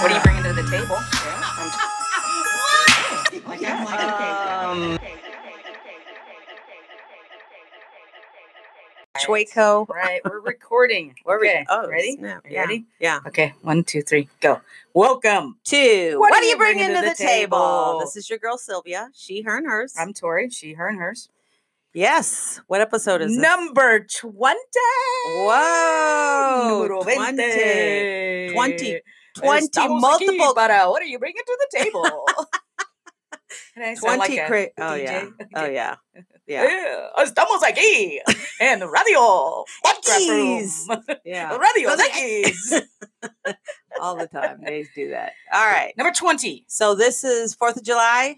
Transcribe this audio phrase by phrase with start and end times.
[0.00, 0.96] What are you bringing to the table?
[3.66, 4.98] Um,
[9.18, 9.88] Chwaco.
[9.88, 11.14] Right, we're recording.
[11.24, 12.16] Where we- okay, oh, ready?
[12.18, 12.60] snap, yeah.
[12.60, 12.84] Ready?
[13.00, 13.20] Yeah.
[13.26, 14.60] Okay, one, two, three, go.
[14.92, 15.56] Welcome.
[15.64, 16.16] Two.
[16.18, 17.58] What What, are you bringing bringing to to the, the table?
[17.58, 18.00] table?
[18.00, 19.08] This is your girl Sylvia.
[19.14, 19.94] She, her, and hers.
[19.98, 20.50] I'm Tori.
[20.50, 21.28] She, her, and hers.
[21.94, 22.60] yes.
[22.66, 23.38] What episode is this?
[23.38, 24.58] Number 20.
[25.28, 26.78] Whoa.
[26.82, 28.52] Numero 20.
[28.52, 29.00] 20.
[29.40, 29.68] 20.
[29.68, 30.34] 20 multiple.
[30.34, 32.26] Aquí para what are you bringing to the table?
[33.76, 35.26] And I sound 20 like cra- Oh, yeah.
[35.56, 35.96] Oh, yeah.
[36.46, 36.64] Yeah.
[37.18, 38.20] Yeah, estamos aquí
[38.60, 39.64] en Radio.
[39.84, 40.88] X.
[41.24, 41.56] Yeah.
[41.56, 42.72] Radio X.
[44.00, 44.60] All the time.
[44.64, 45.32] They do that.
[45.52, 45.92] All right.
[45.96, 46.64] Number 20.
[46.68, 48.36] So this is 4th of July.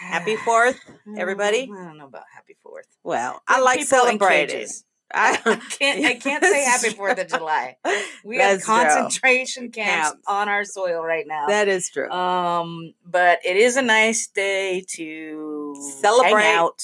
[0.00, 1.70] Happy 4th, mm, everybody.
[1.70, 2.86] I don't know about Happy Fourth.
[3.04, 4.66] Well, I like celebrating.
[5.12, 5.36] I
[5.78, 6.04] can't.
[6.04, 7.28] I can't say Happy Fourth of.
[7.28, 7.76] July.
[8.24, 8.74] We have That's true.
[8.74, 10.22] concentration camps Camps.
[10.26, 11.46] on our soil right now.
[11.46, 12.10] That is true.
[12.10, 16.44] um, but it is a nice day to Celebrate.
[16.44, 16.82] out,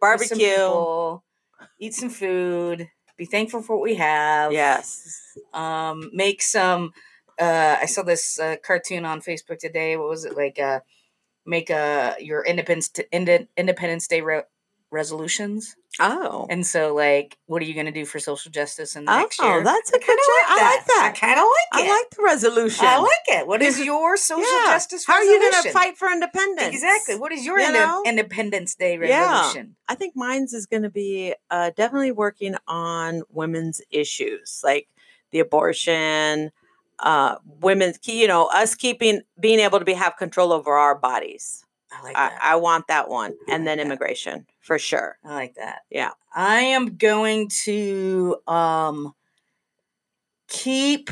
[0.00, 0.36] Barbecue.
[0.38, 1.24] people,
[1.78, 2.88] eat some food,
[3.18, 4.52] be thankful for what we have.
[4.52, 5.36] Yes.
[5.52, 6.92] um make some
[7.38, 10.80] uh i saw this uh, cartoon on facebook today what was it like uh
[11.46, 14.42] make uh your independence Inde- independence day re-
[14.92, 16.46] resolutions Oh.
[16.48, 19.18] and so like what are you going to do for social justice in the Oh,
[19.18, 20.04] next year Oh, that's a good.
[20.08, 20.98] I like that.
[21.02, 21.14] i that.
[21.18, 22.86] kind of like I like the resolution.
[22.86, 24.72] I like it what is your social Yeah.
[24.72, 26.74] justice How are you going to fight for independence?
[26.74, 29.30] exactly what is your You independence day Yeah.
[29.40, 34.88] resolution I think mine's is going to be uh, definitely working on women's issues like
[35.32, 36.50] the abortion,
[36.98, 40.94] uh, women's, key you know, us keeping, being able to be have control over our
[40.94, 41.64] bodies.
[41.94, 43.34] I like that I want that one.
[43.48, 43.86] I And then that.
[43.86, 45.18] immigration for sure.
[45.24, 45.80] I like that.
[45.90, 46.10] Yeah.
[46.34, 49.14] I am going to um
[50.48, 51.10] keep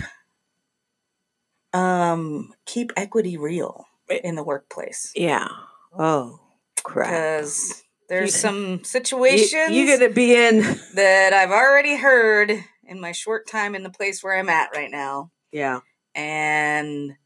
[1.73, 5.49] um keep equity real in the workplace Yeah.
[5.97, 6.41] Oh,
[6.83, 7.09] crap.
[7.11, 10.61] because there's You- some You, situations you're going to be in.
[10.95, 12.53] that I've already heard
[12.85, 15.81] in my short time in the place where I'm at right now Yeah.
[16.15, 17.17] and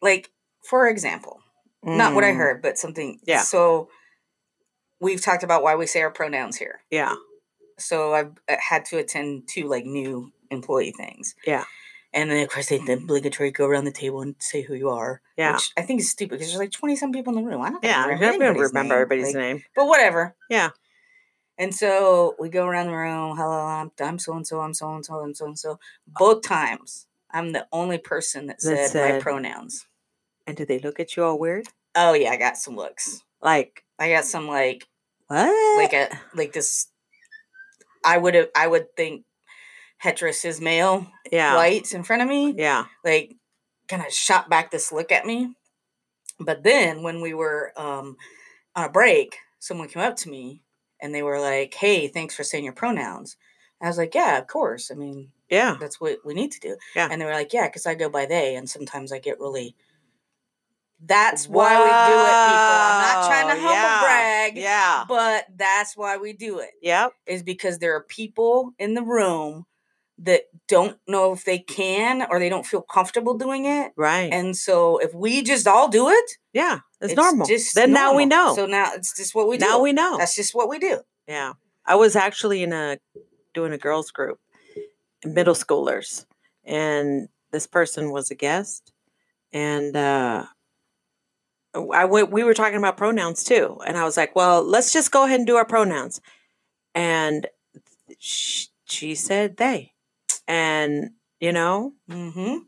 [0.00, 0.30] like
[0.68, 1.41] for example
[1.82, 3.42] not what I Mm, heard but something Yeah.
[3.42, 3.88] so
[5.00, 7.14] we've talked about why we say our pronouns here Yeah.
[7.78, 11.34] so I've uh, had to attend two like new employee things.
[11.46, 11.64] Yeah.
[12.14, 14.90] And then of course they the obligatory go around the table and say who you
[14.90, 15.22] are.
[15.36, 15.54] Yeah.
[15.54, 17.62] Which I think is stupid because there's like twenty some people in the room.
[17.62, 17.88] I don't know.
[17.88, 18.02] Yeah.
[18.04, 19.02] I'm remember to anybody's remember name.
[19.02, 19.64] everybody's Like, name.
[19.74, 20.36] But whatever.
[20.50, 20.70] Yeah.
[21.58, 23.36] And so we go around the room.
[23.36, 24.60] Hello, I'm I'm so and so.
[24.60, 25.14] I'm so and so.
[25.20, 25.78] I'm so and so.
[26.06, 29.86] Both times I'm the only person that That said, my pronouns.
[30.46, 31.66] And do they look at you all weird?
[31.94, 33.22] Oh yeah, I got some looks.
[33.40, 34.86] Like, I got some like
[35.28, 35.78] what?
[35.78, 36.88] like a like this.
[38.04, 39.24] I would have I would think
[40.02, 41.54] heterosis male yeah.
[41.54, 42.54] white in front of me.
[42.56, 42.86] Yeah.
[43.04, 43.36] like
[43.88, 45.54] kind of shot back this look at me.
[46.40, 48.16] But then when we were um,
[48.74, 50.62] on a break, someone came up to me
[51.00, 53.36] and they were like, "Hey, thanks for saying your pronouns."
[53.80, 54.90] I was like, "Yeah, of course.
[54.90, 55.76] I mean, Yeah.
[55.78, 57.08] that's what we need to do." Yeah.
[57.10, 59.76] And they were like, "Yeah, because I go by they, and sometimes I get really."
[61.04, 62.76] That's why we do it, people.
[62.78, 65.04] I'm not trying to humble yeah, brag, Yeah.
[65.08, 67.12] but that's why we do it Yep.
[67.26, 69.64] is because there are people in the room
[70.18, 73.90] that don't know if they can or they don't feel comfortable doing it.
[73.96, 74.32] Right.
[74.32, 76.80] And so if we just all do it, yeah.
[77.00, 77.46] It's, normal.
[77.48, 78.54] just then now we know.
[78.54, 79.66] So now it's just what we do.
[79.66, 80.18] now we know.
[80.18, 81.00] That's just what we do.
[81.26, 81.54] yeah.
[81.84, 82.98] I was actually in a
[83.54, 84.38] doing a girls group,
[85.24, 86.24] middle schoolers,
[86.64, 88.92] and this person was a guest,
[89.52, 90.44] and uh,
[91.74, 92.30] I went.
[92.30, 95.40] We were talking about pronouns too, and I was like, "Well, let's just go ahead
[95.40, 96.20] and do our pronouns,"
[96.94, 97.46] and
[98.18, 99.92] she, she said they,
[100.46, 101.10] and
[101.40, 102.58] you know, Mm-hmm.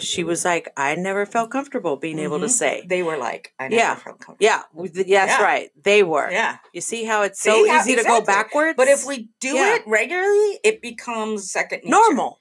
[0.00, 2.50] she was like, "I never felt comfortable being able to Mhm.
[2.50, 3.94] say." They were like, I never Yeah.
[3.94, 4.36] felt comfortable.
[4.40, 4.62] Yeah,
[5.06, 5.70] yeah, that's right.
[5.80, 6.30] They were.
[6.30, 6.58] Yeah.
[6.72, 8.26] You see how it's so See easy to go exactly.
[8.34, 8.76] backwards?
[8.76, 9.76] But if we do Yeah.
[9.76, 11.90] it regularly, it becomes second nature.
[11.90, 12.40] normal.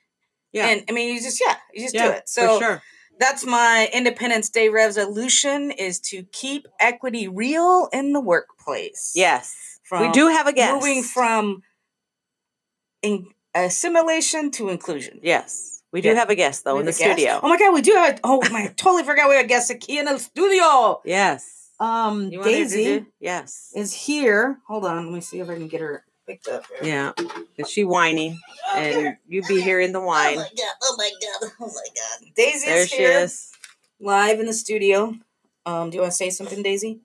[0.51, 0.67] Yeah.
[0.67, 2.27] And I mean, you just, yeah, you just do it.
[2.27, 2.81] So sure.
[3.19, 9.13] That's my Independence Day resolution is to keep equity real in the workplace.
[9.15, 9.79] Yes.
[9.91, 10.73] we do have a guest.
[10.73, 11.61] moving from
[13.01, 15.19] in, assimilation to inclusion.
[15.23, 15.81] Yes.
[15.91, 16.15] We do Yeah.
[16.15, 17.39] have a guest though in the studio.
[17.41, 18.19] Oh my god, we do have.
[18.23, 21.01] Oh my, totally forgot we had a guest key in the studio.
[21.05, 21.71] Yes.
[21.79, 23.71] Um, You want her to Daisy Yes.
[23.75, 24.59] is here.
[24.67, 26.63] Hold on, let me see if I can get her picked up.
[26.81, 27.13] Yeah.
[27.57, 28.39] Is she whining?
[28.75, 30.37] And you'd be hearing the whine.
[30.37, 30.75] Oh my god!
[30.83, 31.51] Oh my god!
[31.61, 32.31] Oh my god!
[32.35, 33.51] Daisy There is she here, is.
[33.99, 35.15] live in the studio.
[35.65, 36.99] Um, do you want to say something, Daisy?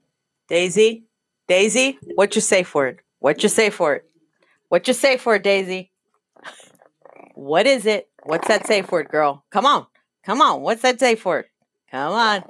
[0.48, 1.04] Daisy.
[1.48, 3.00] Daisy, what you say for it?
[3.18, 4.04] What you say for it?
[4.68, 5.90] What you say for it, Daisy?
[7.34, 8.08] What is it?
[8.22, 9.44] What's that say for it, girl?
[9.50, 9.86] Come on.
[10.24, 10.60] Come on.
[10.60, 11.46] What's that say for it?
[11.90, 12.44] Come on.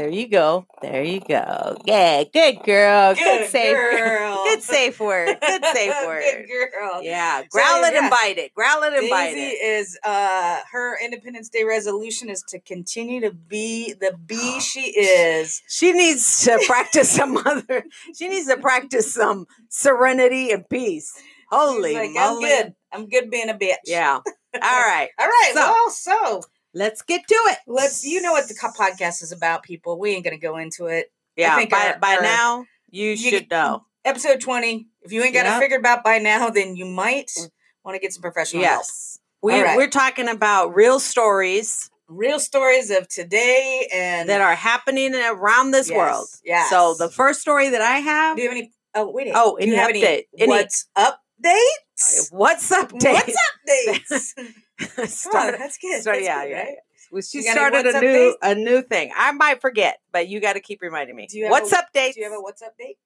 [0.00, 0.66] There you go.
[0.80, 1.76] There you go.
[1.84, 3.14] Yeah, good girl.
[3.14, 4.44] Good, safe girl.
[4.44, 5.36] Good safe word.
[5.42, 6.22] Good safe word.
[6.24, 7.02] Good girl.
[7.02, 7.42] Yeah.
[7.50, 8.00] Growl it yeah.
[8.00, 8.54] and bite it.
[8.54, 9.78] Growl it and bite Daisy it.
[9.78, 15.60] is uh her Independence Day resolution is to continue to be the bee she is.
[15.68, 17.84] She needs to practice some other.
[18.16, 21.12] She needs to practice some serenity and peace.
[21.50, 22.44] Holy She's like, moly!
[22.46, 22.74] I'm good.
[22.92, 23.76] I'm good being a bitch.
[23.84, 24.20] Yeah.
[24.24, 25.10] All right.
[25.18, 25.50] All right.
[25.52, 27.58] So- well, so Let's get to it.
[27.66, 28.04] let's.
[28.04, 29.98] You know what the podcast is about, people.
[29.98, 31.12] We ain't gonna go into it.
[31.36, 31.56] Yeah.
[31.56, 33.84] think uh, by our- by our- now you, you should get- know.
[34.04, 34.88] Episode twenty.
[35.02, 35.60] If you ain't got it Yep.
[35.60, 37.50] figured out by now, then you might mm.
[37.84, 38.80] want to get some professional help.
[38.80, 39.18] Yes.
[39.42, 39.76] We, All right.
[39.76, 45.88] We're talking about real stories Real stories of today and that are happening around this
[45.88, 46.26] Yes, world.
[46.44, 46.68] Yeah.
[46.68, 48.36] So the first story that I have.
[48.36, 48.72] Do you have any?
[48.96, 49.30] Oh wait.
[49.32, 50.02] Oh, any have update?
[50.02, 50.26] any?
[50.38, 52.32] Any- What's updates?
[52.32, 53.14] What's up, Dave?
[53.14, 53.36] What's
[53.68, 54.44] updates?
[55.06, 56.02] Start, that's good.
[56.02, 56.58] start, that's yeah, good, yeah.
[56.58, 56.76] right?
[57.12, 59.12] Well, she started a new a new thing.
[59.16, 61.26] I might forget, but you got to keep reminding me.
[61.26, 62.14] Do you have What's a- update?
[62.14, 62.96] Do you have a what's update?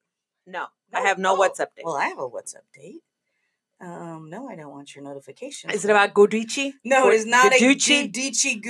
[0.46, 1.84] No, I have no Oh, what's update.
[1.84, 2.98] Well, I have a what's update.
[3.80, 5.70] Um, no, I don't want your notification.
[5.70, 6.72] Is it about Godici?
[6.84, 8.10] No, it is not a Gudici?
[8.10, 8.62] Gudici,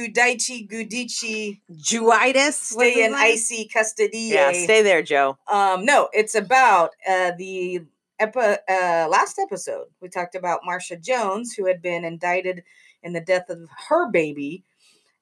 [0.69, 1.61] Gudici.
[2.01, 4.31] What's Stay in icy custody.
[4.33, 5.37] Yeah, stay there, Joe.
[5.51, 7.83] Um, no, it's about uh, the
[8.19, 9.87] epi- uh, last episode.
[10.01, 12.65] We talked about Marsha Jones, who had been indicted
[13.05, 14.65] in the death of her baby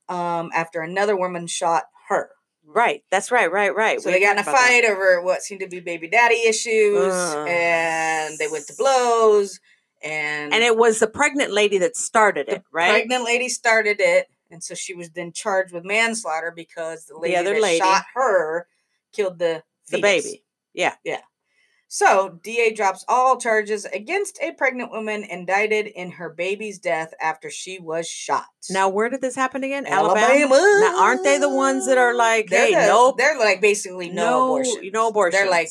[0.09, 2.31] um, after another woman shot her.
[2.65, 4.01] Right, that's right, right, right.
[4.01, 4.69] So We they got in a about that.
[4.69, 7.47] fight over what seemed to be baby daddy issues, Ugh.
[7.49, 9.61] and they went to blows.
[10.03, 12.91] And, and it was the pregnant lady that started the it, right?
[12.91, 17.37] pregnant lady started it, and so she was then charged with manslaughter because the lady
[17.37, 18.67] other that lady- shot her
[19.13, 20.43] killed the the baby.
[20.73, 20.95] Yeah.
[21.05, 21.21] Yeah.
[21.95, 27.51] So, DA drops all charges against a pregnant woman indicted in her baby's death after
[27.51, 28.47] she was shot.
[28.71, 29.85] Now, where did this happen again?
[29.85, 30.57] Alabama.
[30.81, 34.09] Now, aren't they the ones that are like, They're hey, the- no, They're like basically
[34.09, 34.91] no, no, abortion.
[34.91, 35.39] no abortion.
[35.39, 35.69] They're like,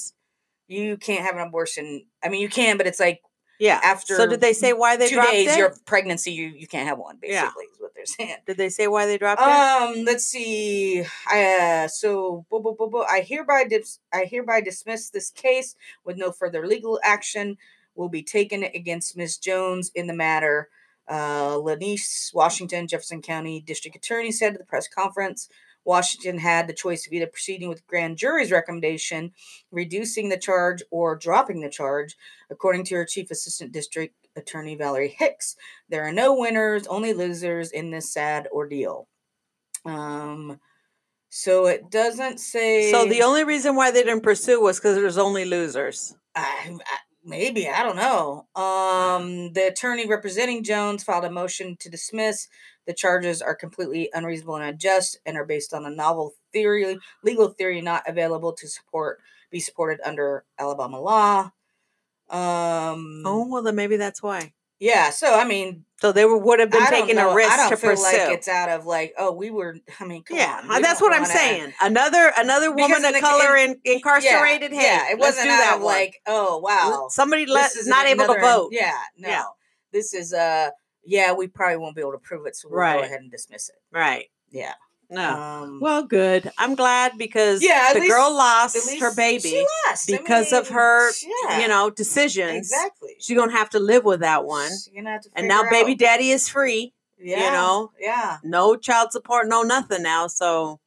[0.68, 2.06] you can't have an abortion.
[2.24, 3.22] I mean, you can, but it's like
[3.62, 3.80] yeah.
[3.84, 5.58] after so did they say why they two dropped days it?
[5.58, 7.18] your pregnancy, you you can't have one.
[7.22, 7.74] Basically, Yeah.
[7.74, 8.38] is what they're saying.
[8.48, 9.48] Did they say why they dropped it?
[9.48, 11.04] Um, let's see.
[11.28, 12.46] I, uh, so.
[12.52, 17.58] I hereby dis- I hereby dismiss this case with no further legal action
[17.96, 19.38] will be taken against Ms.
[19.38, 20.69] Jones in the matter.
[21.08, 25.50] Uh, Lynneice Washington, Jefferson County District Attorney said at the press conference.
[25.86, 29.31] Washington had the choice of either proceeding with grand jury's recommendation,
[29.72, 32.16] reducing the charge, or dropping the charge.
[32.50, 35.56] According to her chief assistant district attorney Valerie Hicks,
[35.89, 39.07] there are no winners, only losers in this sad ordeal.
[39.86, 40.60] Um,
[41.30, 42.92] so it doesn't say.
[42.92, 46.16] so the only reason why they didn't pursue was because there's only losers.
[46.36, 48.48] I, I, maybe I don't know.
[48.56, 52.48] Um, the attorney representing Jones filed a motion to dismiss.
[52.88, 57.50] The charges are completely unreasonable and unjust, and are based on a novel theory, legal
[57.50, 59.20] theory not available to support
[59.51, 61.51] be supported under Alabama law.
[62.29, 63.24] Um.
[63.25, 64.53] Oh well, then maybe that's why.
[64.79, 65.10] yeah.
[65.10, 67.32] So I mean, So they were, would have been taking know.
[67.32, 68.03] a risk I don't to feel pursue.
[68.03, 69.75] like it's out of like, oh, we were.
[70.00, 70.82] I mean, come yeah, on.
[70.82, 71.74] that's what I'm saying.
[71.82, 74.72] Another another woman of color in- in, incarcerated.
[74.72, 75.94] Yeah, hey, yeah, it wasn't out that of one.
[75.94, 78.70] like, oh wow, somebody let, is not able to vote.
[78.72, 79.27] Yeah, no.
[79.29, 79.44] Yeah.
[79.91, 80.70] This is uh
[81.03, 82.98] yeah, we probably won't be able to prove it, so we'll Right.
[83.00, 83.75] go ahead and dismiss it.
[83.91, 84.29] Right.
[84.50, 84.74] Yeah.
[85.10, 85.29] No.
[85.41, 86.51] Um well, good.
[86.58, 90.10] I'm glad because Yeah, the least- girl lost her baby she lost.
[90.12, 91.12] I because of her,
[91.50, 92.58] yeah, you know, decisions.
[92.58, 93.15] exactly.
[93.20, 94.70] She's gonna have to live with that one.
[94.70, 96.93] She's gonna have to And now baby out- daddy is free.
[97.20, 98.38] yeah, You know, Yeah.
[98.43, 100.27] No child support, no nothing now.
[100.27, 100.79] So,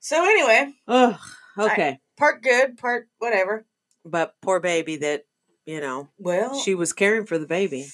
[0.00, 1.16] So anyway, ugh,
[1.58, 2.00] okay.
[2.16, 3.66] part good, part whatever.
[4.04, 5.26] but poor baby that,
[5.64, 7.86] you know, Well, she was caring for the baby.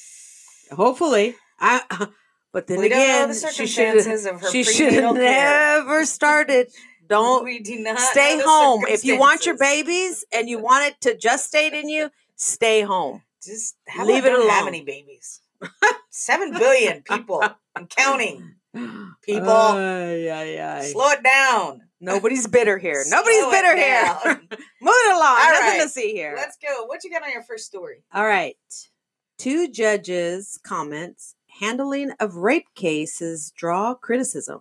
[0.73, 2.09] Hopefully, I.
[2.53, 4.01] But then we again, the she should
[4.51, 6.73] she should have never started.
[7.07, 8.83] Don't we do not stay home.
[8.89, 13.23] If you want your babies and you want it to gestate in you, stay home.
[13.45, 15.43] just leave it don't have any babies.
[16.11, 17.45] Seven billion people
[17.77, 18.55] and counting.
[19.23, 19.51] People.
[19.51, 20.83] Ay, ay, ay.
[20.93, 21.83] Slow it down.
[22.01, 23.05] Nobody's bitter here.
[23.09, 24.15] Nobody's Slow it bitter here.
[24.25, 25.37] Move Moving along.
[25.39, 25.91] All Nothing to right.
[25.91, 26.33] see here.
[26.37, 26.87] Let's go.
[26.87, 28.03] What you got on your first story?
[28.15, 28.57] All right.
[29.39, 34.61] Two judges' comments handling of rape cases draw criticism.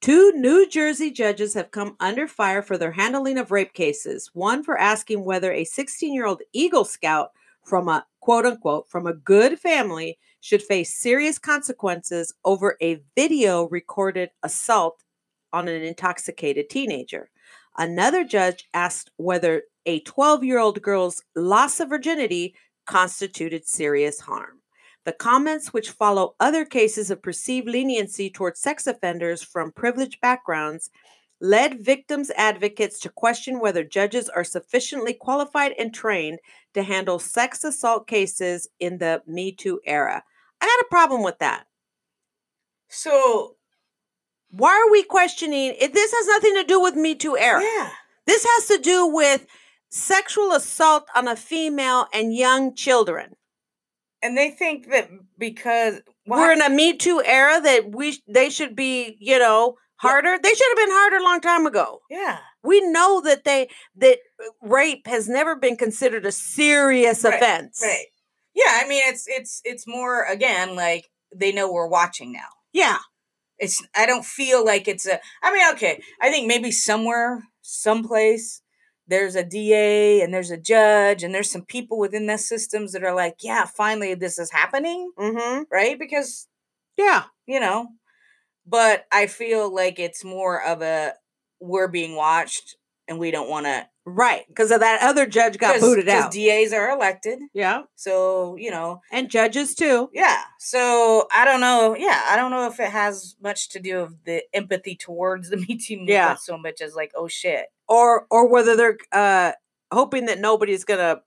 [0.00, 4.30] Two New Jersey judges have come under fire for their handling of rape cases.
[4.32, 7.30] One for asking whether a 16 year old Eagle Scout
[7.64, 13.68] from a quote unquote from a good family should face serious consequences over a video
[13.68, 15.02] recorded assault
[15.52, 17.30] on an intoxicated teenager.
[17.76, 22.54] Another judge asked whether a 12 year old girl's loss of virginity
[22.86, 24.59] constituted serious harm.
[25.04, 30.90] The comments, which follow other cases of perceived leniency towards sex offenders from privileged backgrounds,
[31.40, 36.38] led victims' advocates to question whether judges are sufficiently qualified and trained
[36.74, 40.22] to handle sex assault cases in the Me Too era.
[40.60, 41.64] I got a problem with that.
[42.88, 43.56] So
[44.50, 45.74] Why are we questioning?
[45.78, 47.62] It, this has nothing to do with Me Too era.
[47.62, 47.90] yeah,
[48.26, 49.46] This has to do with
[49.88, 53.36] sexual assault on a female and young children.
[54.22, 55.08] And they think that
[55.38, 59.74] because well, We're in a Me Too era that we they should be, you know,
[59.96, 60.38] harder.
[60.42, 62.00] They should have been harder a long time ago.
[62.10, 67.34] yeah, We know that they that uh, rape has never been considered a serious Right,
[67.34, 67.80] offense.
[67.82, 68.06] right.
[68.54, 72.48] Yeah, I mean it's it's it's more again like they know we're watching now.
[72.72, 72.98] Yeah.
[73.58, 76.02] It's I don't feel like it's a I mean, okay.
[76.20, 78.62] I think maybe somewhere, someplace,
[79.10, 83.04] there's a DA and there's a judge and there's some people within the systems that
[83.04, 85.64] are like, yeah, finally this is happening, Mm-hmm.
[85.70, 85.98] right?
[85.98, 86.46] Because,
[86.96, 87.24] Yeah.
[87.46, 87.88] you know,
[88.66, 91.14] but I feel like it's more of a
[91.60, 92.76] we're being watched
[93.08, 94.46] and we don't want to Right.
[94.48, 96.32] Because of that other judge got booted out.
[96.32, 97.38] Because DAs are elected.
[97.52, 97.82] yeah.
[97.96, 100.10] So, you know, And judges too.
[100.12, 100.42] yeah.
[100.58, 101.96] So I don't know.
[101.96, 105.56] Yeah, I don't know if it has much to do with the empathy towards the
[105.68, 106.34] Me Too movement Yeah.
[106.36, 107.66] so much as like, oh shit.
[107.88, 109.52] Or or whether they're uh
[109.92, 111.22] hoping that nobody's gonna,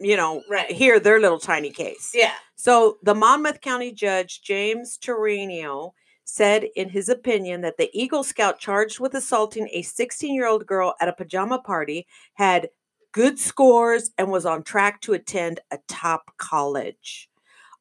[0.00, 0.70] you know, Right.
[0.70, 2.10] hear their little tiny case.
[2.14, 2.32] Yeah.
[2.56, 8.58] So the Monmouth County Judge James Torino said in his opinion that the Eagle Scout
[8.58, 12.70] charged with assaulting a 16-year-old girl at a pajama party had
[13.12, 17.28] good scores and was on track to attend a top college.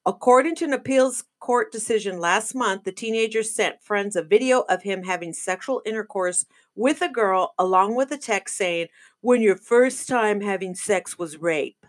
[0.06, 4.82] According to an appeals court decision last month, the teenager sent friends a video of
[4.82, 6.46] him having sexual intercourse
[6.76, 8.88] with a girl along with a text saying,
[9.22, 11.86] "When your first time having sex was rape."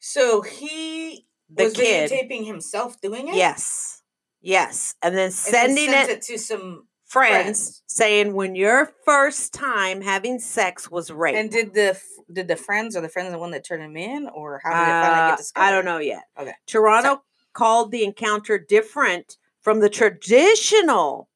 [0.00, 3.36] So he The was kid videotaping himself doing it?
[3.36, 4.02] Yes.
[4.44, 4.94] Yes.
[5.02, 7.82] And then sending sent it, it to some friends, friends.
[7.86, 11.34] saying when your first time having sex was rape.
[11.36, 11.98] and did the
[12.32, 14.82] did the friends or the friends the one that turned him in or how did
[14.82, 15.64] it finally Uh, get discovered?
[15.66, 16.24] I don't know yet.
[16.38, 16.54] Okay.
[16.66, 17.22] Toronto
[17.54, 21.28] called the encounter different from the traditional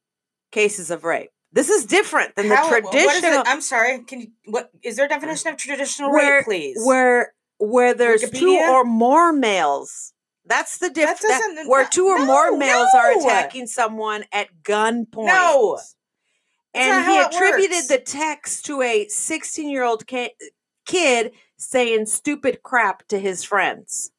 [0.50, 1.31] cases of rape.
[1.53, 3.21] This is different than How- the what is it?
[3.21, 4.00] traditional I'm sorry.
[4.05, 6.77] Can you what is there a definition of traditional where, rape, please?
[6.85, 10.12] where where there's two or more males.
[10.49, 11.21] That's the difference.
[11.21, 15.26] doesn't- Where two or more no, males are attacking someone at gunpoint.
[15.26, 15.78] No.
[16.75, 23.19] And he attributed the text to a 16 year old kid saying stupid crap to
[23.19, 24.11] his friends.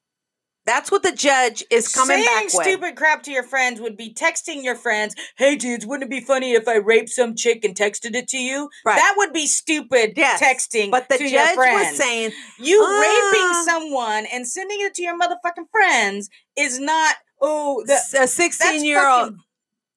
[0.69, 2.51] That's what the judge is coming Saying back with.
[2.51, 6.15] Saying stupid crap to your friends would be texting your friends, "Hey dudes, wouldn't it
[6.15, 8.95] be funny if I raped some chick and texted it to you?" Right.
[8.95, 10.91] That would be stupid Yes, texting.
[10.91, 15.71] but the judge was saying, you "Ah." raping someone and sending it to your motherfucking
[15.71, 17.15] friends is not.
[17.41, 19.37] Oh, the, a 16 year old.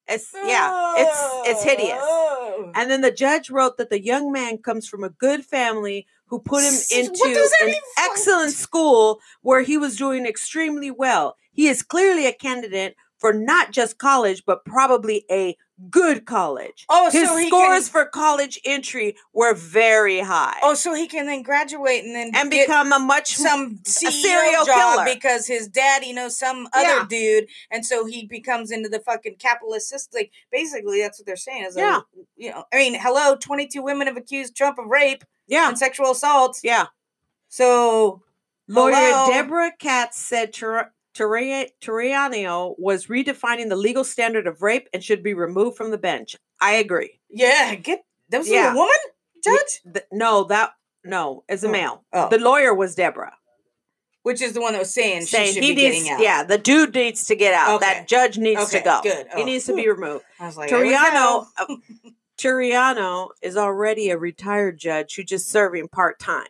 [0.08, 1.98] It's, yeah, it's it's hideous.
[2.00, 2.72] Oh.
[2.74, 6.38] And then the judge wrote that the young man comes from a good family who
[6.40, 11.36] put him into an excellent school where he was doing extremely well.
[11.52, 15.58] He is clearly a candidate for not just college, but probably a
[15.90, 16.86] good college.
[16.88, 20.58] Oh, His so scores can, for college entry were very high.
[20.62, 24.64] Oh, so he can then graduate and then and become a much some CEO serial
[24.64, 25.14] job killer.
[25.14, 27.00] because his daddy knows some Yeah.
[27.00, 30.20] other dude, and so he becomes into the fucking capitalist system.
[30.20, 31.64] Like basically, that's what they're saying.
[31.64, 31.96] Is Yeah.
[31.96, 32.04] like,
[32.38, 35.78] you know, I mean, hello, twenty two women have accused Trump of rape yeah, and
[35.78, 36.58] sexual assault.
[36.62, 36.86] yeah.
[37.48, 38.22] So
[38.68, 39.28] Lawyer hello?
[39.30, 41.68] Deborah Katz said Tur- Turri-
[42.78, 46.36] was redefining the legal standard of rape and should be removed from the bench.
[46.60, 47.20] I agree.
[47.28, 48.72] yeah, get that was Yeah.
[48.72, 48.94] a woman
[49.44, 50.72] judge, th- no, that
[51.04, 51.70] no, as a Oh.
[51.72, 52.04] male.
[52.12, 52.28] Oh.
[52.28, 53.36] The lawyer was Deborah
[54.24, 56.20] which is the one that was saying, saying she should he be needs, getting out.
[56.20, 57.74] yeah, the dude needs to get out.
[57.82, 57.86] Okay.
[57.92, 59.00] That judge needs to go.
[59.02, 59.26] good.
[59.34, 60.24] He Oh, needs to be removed.
[60.38, 60.78] I was like, here
[62.44, 63.00] we Turiano, go.
[63.00, 66.46] Turiano is already a retired judge who's just serving part time.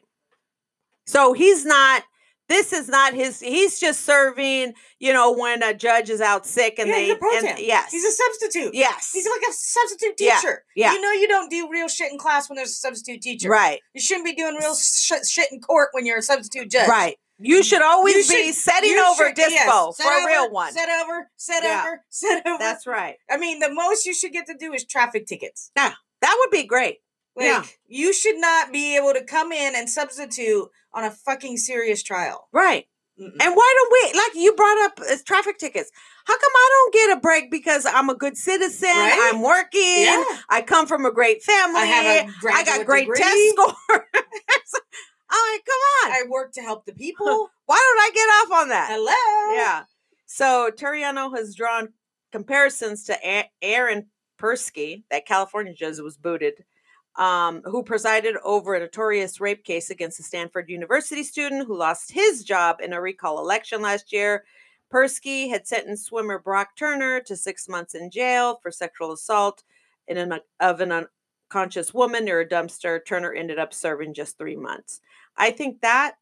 [1.07, 2.03] So he's not.
[2.49, 3.41] This is not his.
[3.41, 4.75] He's just serving.
[4.99, 7.05] You know, when a judge is out sick and yeah, they.
[7.07, 7.91] he's a pro and- yes.
[7.91, 8.75] he's a substitute.
[8.75, 9.11] yes.
[9.13, 10.65] He's like a substitute Yeah, teacher.
[10.77, 10.93] yeah.
[10.93, 13.49] You know you don't do real shit in class when there's a substitute teacher.
[13.49, 13.81] right.
[13.95, 16.89] You shouldn't be doing real sh- shit in court when you're a substitute judge.
[16.89, 17.17] Right.
[17.43, 20.51] You should always You be should- setting over should- dispo yes, for set a real
[20.51, 20.73] one.
[20.73, 21.83] Set over, set Yeah.
[21.87, 22.59] over, set over.
[22.59, 23.17] That's right.
[23.31, 25.71] I mean, the most you should get to do is traffic tickets.
[25.77, 26.99] Yeah, that would be great.
[27.35, 27.65] Like, Yeah.
[27.87, 32.49] you should not be able to come in and substitute on a fucking serious trial.
[32.53, 32.87] Right.
[33.21, 33.31] Mm-mm.
[33.41, 35.91] And why don't we, like you brought up uh, traffic tickets.
[36.25, 38.89] How come I don't get a break because I'm a good citizen?
[38.89, 39.31] Right?
[39.33, 40.03] I'm working.
[40.03, 40.25] yeah.
[40.49, 41.81] I come from a great family.
[41.81, 43.19] I have a I got great degree.
[43.19, 44.03] test scores.
[45.33, 46.13] I'm like, come on.
[46.13, 47.51] I work to help the people.
[47.67, 48.89] Why don't I get off on that?
[48.91, 49.57] Hello.
[49.57, 49.85] Yeah.
[50.27, 51.89] So Turiano has drawn
[52.33, 54.07] comparisons to A- Aaron
[54.39, 56.65] Persky, that California judge was booted,
[57.17, 62.11] um, who presided over a notorious rape case against a Stanford University student who lost
[62.11, 64.45] his job in a recall election last year.
[64.93, 69.63] Persky had sentenced swimmer Brock Turner to six months in jail for sexual assault
[70.09, 71.07] in an, of an
[71.53, 73.01] unconscious woman near a dumpster.
[73.05, 75.01] Turner ended up serving just three months.
[75.37, 76.15] I think that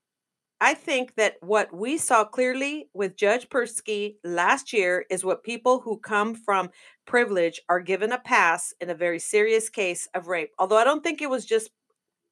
[0.63, 5.81] I think that what we saw clearly with Judge Persky last year is what people
[5.81, 6.69] who come from
[7.07, 10.51] privilege are given a pass in a very serious case of rape.
[10.59, 11.71] Although I don't think it was just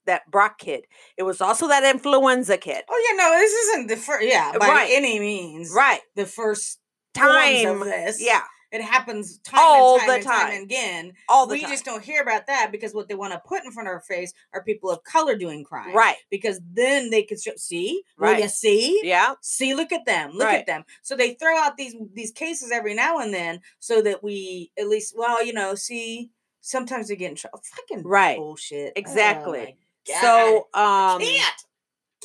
[0.05, 0.85] that Brock kid,
[1.17, 2.83] it was also that influenza kid.
[2.91, 4.27] Oh yeah, no, this isn't the first.
[4.27, 4.91] Yeah, by Right.
[4.93, 6.01] any means, Right.
[6.15, 6.81] The first
[7.15, 7.81] Time.
[7.81, 8.21] of this.
[8.21, 8.43] Yeah.
[8.71, 10.63] It happens time All and time the and time time.
[10.63, 11.13] again.
[11.29, 11.71] All the we time.
[11.71, 14.01] just don't hear about that because what they want to put in front of our
[14.01, 15.95] face are people of color doing crime.
[15.95, 16.17] right.
[16.31, 18.43] Because then they can show, see, well, Right.
[18.43, 19.35] you see, Yeah.
[19.41, 20.59] see, look at them, look Right.
[20.61, 20.85] at them.
[21.03, 24.89] So they throw out these these cases every now and then so that we at
[24.89, 26.31] least, well, you know, see.
[26.61, 27.63] Sometimes they get in trouble.
[27.65, 28.37] Fucking Right.
[28.37, 28.89] bullshit.
[28.89, 29.79] Oh, Exactly.
[30.07, 30.21] God.
[30.21, 31.63] So I um can't.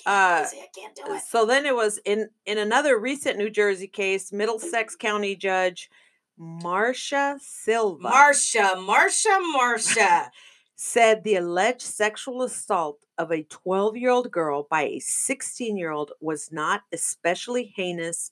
[0.05, 1.21] uh, I can't do it.
[1.29, 5.89] so then it was in in another recent New Jersey case, Middlesex County Judge
[6.37, 10.29] Marcia Silva Marsha, Marsha, Marsha.
[10.75, 15.91] said the alleged sexual assault of a 12 year old girl by a 16 year
[15.91, 18.31] old was not especially heinous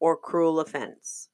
[0.00, 1.28] or cruel offense.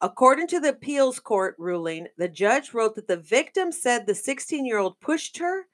[0.00, 4.66] According to the appeals court ruling, the judge wrote that the victim said the 16
[4.66, 5.66] year old pushed her,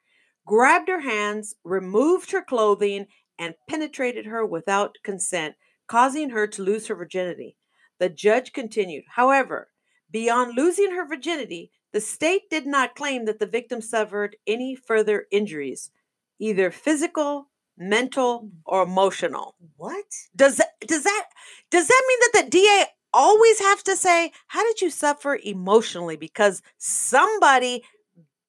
[0.46, 6.86] grabbed her hands, removed her clothing, and penetrated her without consent, causing her to lose
[6.86, 7.56] her virginity.
[7.98, 9.69] The judge continued, however,
[10.10, 15.26] beyond losing her virginity, the state did not claim that the victim suffered any further
[15.30, 15.90] injuries,
[16.38, 18.50] either physical, mental, mm.
[18.64, 19.54] or emotional.
[19.76, 20.04] what?
[20.36, 21.26] Does that does that
[21.70, 26.16] does that mean that the DA always have to say, "How did you suffer emotionally?"
[26.16, 27.82] Because somebody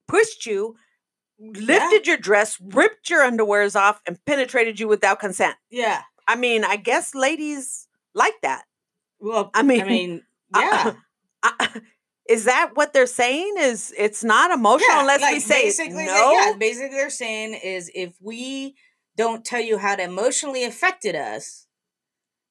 [0.08, 0.76] pushed you,
[1.39, 5.56] lifted your dress, ripped your underwears off, and penetrated you without consent.
[5.69, 6.02] Yeah.
[6.28, 8.65] I mean, I guess ladies like that.
[9.19, 10.21] Well, I mean I mean,
[10.56, 10.84] yeah.
[10.86, 10.95] I-
[12.30, 13.56] is that what they're saying?
[13.58, 16.14] Is it's not emotional yeah, unless we like, say basically, no?
[16.14, 18.76] they- yeah, basically they're saying is if we
[19.18, 21.68] don't tell you how it emotionally affected us,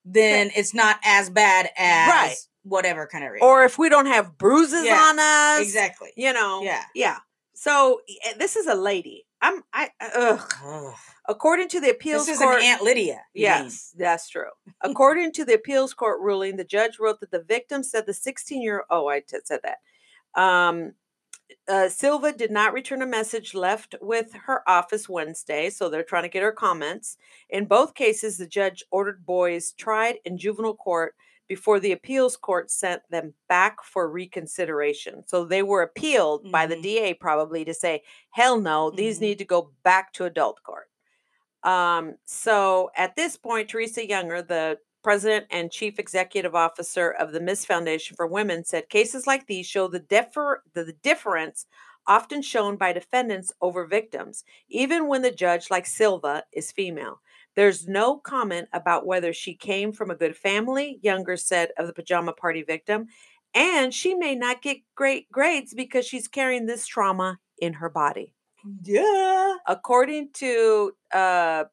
[0.05, 2.37] then it's not as bad as Right.
[2.63, 3.43] whatever kind of rape.
[3.43, 6.13] or if we don't have bruises Yeah, on us, exactly.
[6.17, 6.85] You know, Yeah.
[6.95, 7.19] yeah.
[7.55, 9.27] So eh, this is a lady.
[9.43, 10.53] I'm I ugh.
[10.65, 10.95] Ugh.
[11.29, 13.21] According to the appeals This is court, an Aunt Lydia.
[13.35, 13.65] you mean.
[13.65, 14.51] yes, that's true.
[14.83, 18.61] According to the appeals court ruling, the judge wrote that the victim said the 16
[18.63, 20.41] year oh I t- said that.
[20.41, 20.93] Um,
[21.69, 26.23] uh, Silva did not return a message left with her office Wednesday, so they're trying
[26.23, 27.17] to get her comments.
[27.49, 31.15] In both cases, the judge ordered boys tried in juvenile court
[31.51, 35.25] before the appeals court sent them back for reconsideration.
[35.27, 36.83] So they were appealed by the Mhm.
[36.83, 39.21] DA probably to say, hell no, these Mhm.
[39.21, 40.91] need to go back to adult court.
[41.63, 47.41] Um, so at this point, Teresa Younger, the president and chief executive officer of the
[47.41, 47.67] Ms.
[47.67, 51.67] Foundation for Women, said cases like these show the, differ- the, the difference
[52.07, 57.21] often shown by defendants over victims, even when the judge, like Silva, is female.
[57.57, 61.93] There's no comment about whether she came from a good family, Younger said of the
[61.93, 63.07] pajama party victim,
[63.55, 68.35] and she may not get great grades because she's carrying this trauma in her body.
[68.83, 69.57] Yeah.
[69.67, 71.65] According to uh,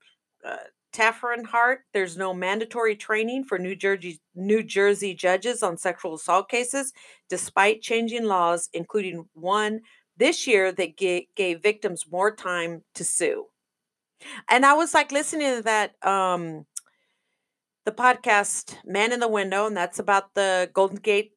[0.44, 0.58] uh,
[0.96, 6.92] Hart, there's no mandatory training for New Jersey New Jersey judges on sexual assault cases,
[7.30, 9.82] despite changing laws, including one
[10.18, 13.46] this year that gave victims more time to sue.
[14.50, 16.66] And I was like listening to that um,
[17.86, 21.32] the podcast "Man in the Window," and that's about the Golden Gate.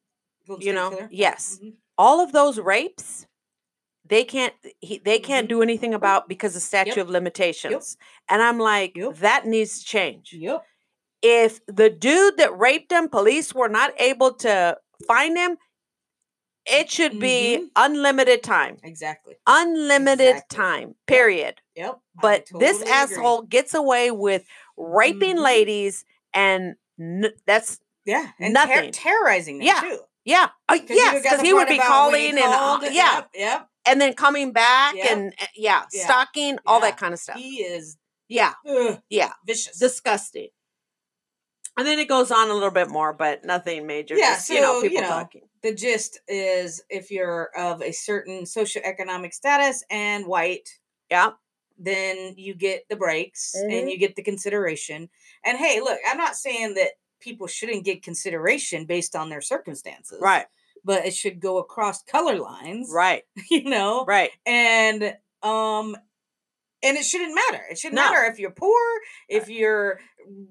[0.47, 1.09] Golden You State know, Killer?
[1.11, 1.59] yes.
[1.63, 1.73] Mhm.
[1.97, 3.27] All of those rapes,
[4.05, 5.49] they can't he, they can't Mhm.
[5.49, 7.97] do anything about because of statute of limitations.
[8.27, 9.15] And I'm like, Yep.
[9.17, 10.33] that needs to change.
[10.33, 10.65] Yep.
[11.21, 15.57] If the dude that raped him, police were not able to find him,
[16.65, 17.69] it should be Mhm.
[17.75, 18.77] unlimited time.
[18.83, 19.35] Exactly.
[19.45, 20.55] Unlimited Exactly.
[20.57, 20.95] time.
[21.05, 21.60] Period.
[21.75, 21.99] Yep.
[22.21, 23.15] But this totally agree.
[23.15, 24.43] asshole gets away with
[24.77, 25.43] raping Mhm.
[25.43, 28.91] ladies, and n- that's Yeah, and ter- Nothing.
[28.91, 29.81] terrorizing them Yeah.
[29.81, 29.99] too.
[30.25, 33.29] yeah, you yes, because he would be about when he calling and uh, yeah, yep,
[33.33, 33.69] yep.
[33.85, 35.05] and then coming back Yep.
[35.11, 36.03] and uh, yeah, Yeah.
[36.05, 36.85] stalking, all Yeah.
[36.91, 37.37] that kind of stuff.
[37.37, 39.77] He is yeah, ugh, yeah, vicious.
[39.77, 40.49] disgusting.
[41.77, 44.15] And then it goes on a little bit more, but nothing major.
[44.15, 45.41] Yeah, just, you know, so, you people know, talking.
[45.63, 50.67] the gist is if you're of a certain socioeconomic status and white,
[51.09, 51.31] Yeah,
[51.83, 53.79] then you get the breaks Mhm.
[53.79, 55.09] and you get the consideration.
[55.43, 60.19] And hey, look, I'm not saying that people shouldn't get consideration based on their circumstances.
[60.21, 60.45] right,
[60.83, 62.89] But it should go across color lines.
[62.91, 64.05] right, You know?
[64.05, 64.31] right.
[64.45, 65.95] And um
[66.83, 67.63] and it shouldn't matter.
[67.69, 68.09] It shouldn't No.
[68.09, 68.81] matter if you're poor,
[69.29, 69.99] if you're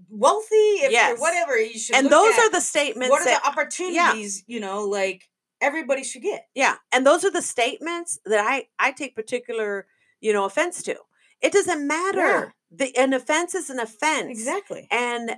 [0.09, 1.09] wealthy, if Yes.
[1.11, 1.59] you're whatever.
[1.59, 5.29] You should And those are the statements what are that the opportunities, you know, like
[5.61, 6.49] everybody should get.
[6.55, 9.87] Yeah, and those are the statements that I I take particular,
[10.21, 10.97] you know, offense to.
[11.43, 12.55] It doesn't matter.
[12.71, 14.31] The an offense is an offense.
[14.31, 14.87] Exactly.
[14.91, 15.37] And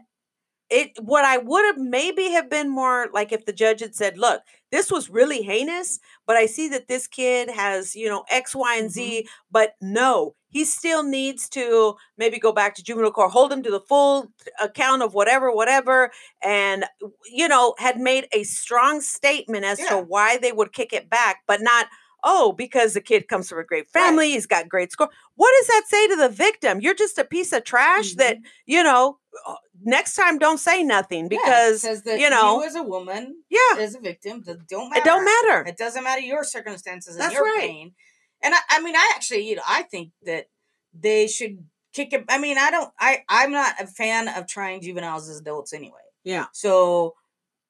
[0.73, 4.17] it what I would have maybe have been more like if the judge had said,
[4.19, 8.55] "Look, this was really heinous, but I see that this kid has, you know, X,
[8.55, 8.93] Y, and mm-hmm.
[8.93, 13.63] Z, but no, he still needs to maybe go back to juvenile court, hold him
[13.63, 16.11] to the full account uh, of whatever, whatever,
[16.43, 16.87] and
[17.31, 19.91] you know, had made a strong statement as Yeah.
[19.91, 21.87] to why they would kick it back, but not
[22.25, 24.03] oh, because the kid comes from a great Right.
[24.05, 25.09] family, he's got great score.
[25.35, 26.81] What does that say to the victim?
[26.81, 28.45] You're just a piece of trash that, Mhm.
[28.67, 32.75] you know, uh, next time don't say nothing Yeah, because, says that you know, as
[32.75, 35.01] a woman, yeah, as a victim, it don't matter.
[35.01, 35.65] it don't matter.
[35.69, 37.61] It doesn't matter your circumstances and That's your right.
[37.61, 37.95] pain.
[38.43, 40.47] And I, I mean, I actually, you know, I think that
[40.93, 42.25] they should kick it.
[42.29, 42.93] I mean, I don't.
[42.99, 46.01] I I'm not a fan of trying juveniles as adults anyway.
[46.25, 46.47] Yeah.
[46.53, 47.15] So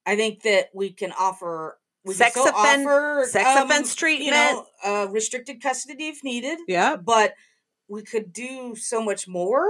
[0.06, 5.06] I think that we can offer we Sex offer sex um, offense You know, uh,
[5.10, 6.58] restricted custody if needed.
[6.66, 6.96] Yeah.
[6.96, 7.34] But
[7.88, 9.68] we could do so much more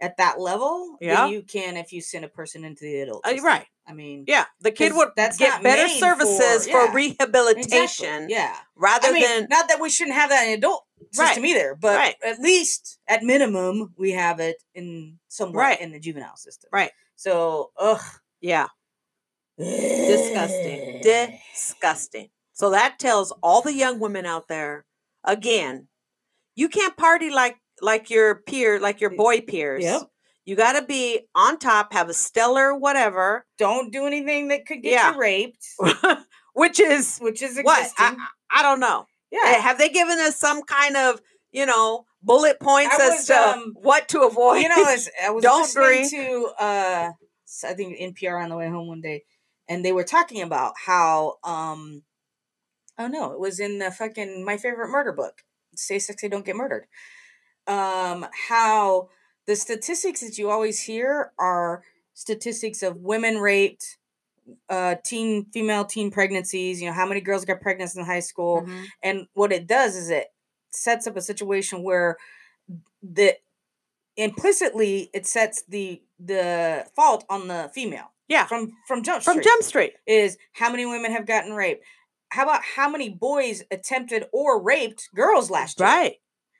[0.00, 1.22] at that level Yeah.
[1.24, 3.26] than you can if you send a person into the adult.
[3.26, 3.66] Uh, right.
[3.86, 4.46] I mean, Yeah.
[4.60, 8.34] The kid would that's get better services for- for, rehabilitation exactly.
[8.34, 8.56] Yeah.
[8.76, 10.84] rather I mean, than not that we shouldn't have that in adult
[11.16, 11.28] Right.
[11.28, 12.16] system either, but Right.
[12.24, 15.80] at least at minimum we have it in somewhat Right.
[15.80, 16.68] in the juvenile system.
[16.72, 16.92] Right.
[17.16, 18.02] So, ugh,
[18.40, 18.68] yeah,
[19.58, 21.00] disgusting.
[21.02, 22.28] Disgusting.
[22.52, 24.84] So that tells all the young women out there
[25.24, 25.88] again,
[26.54, 29.82] you can't party like like your peer, like your boy peers.
[29.82, 30.02] Yep.
[30.44, 34.82] You got to be on top, have a stellar whatever, Don't do anything that could
[34.82, 35.12] get Yeah.
[35.14, 35.64] you raped,
[36.54, 38.04] which is which is what existing.
[38.06, 39.06] I, I I don't know.
[39.30, 39.52] yeah.
[39.54, 41.20] Have they given us some kind of
[41.52, 44.58] you know bullet points I as was, to um, what to avoid?
[44.62, 46.10] you know, I was, I was Don't listening drink.
[46.10, 47.10] to uh,
[47.64, 49.22] I think NPR on the way home one day,
[49.72, 52.02] and they were talking about how um,
[52.98, 55.42] oh no, it was in the fucking my favorite murder book,
[55.76, 56.86] "Stay Sexy, Don't Get Murdered."
[57.66, 59.08] Um, how
[59.46, 63.98] the statistics that you always hear are statistics of women raped,
[64.68, 66.80] uh, teen female teen pregnancies.
[66.82, 68.86] You know how many girls got pregnant in high school, Mhm.
[69.02, 70.28] and what it does is it
[70.70, 72.18] sets up a situation where
[73.02, 73.36] the
[74.16, 78.46] implicitly it sets the the fault on the female Yeah.
[78.46, 79.34] from from jump Street.
[79.34, 79.92] from Jump Street.
[80.06, 81.84] is how many women have gotten raped
[82.30, 86.14] how about how many boys attempted or raped girls last year Right.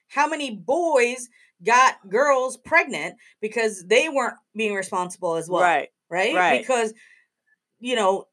[0.09, 1.29] how many boys
[1.65, 5.89] got girls pregnant because they weren't being responsible as well right.
[6.11, 6.61] right right.
[6.61, 6.93] because
[7.81, 8.27] you know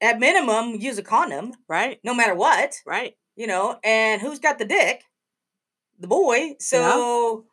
[0.00, 1.98] at minimum use a condom Right.
[2.04, 3.14] no matter what Right.
[3.34, 5.02] you know, and who's got the dick?
[5.98, 6.56] The boy.
[6.60, 7.46] So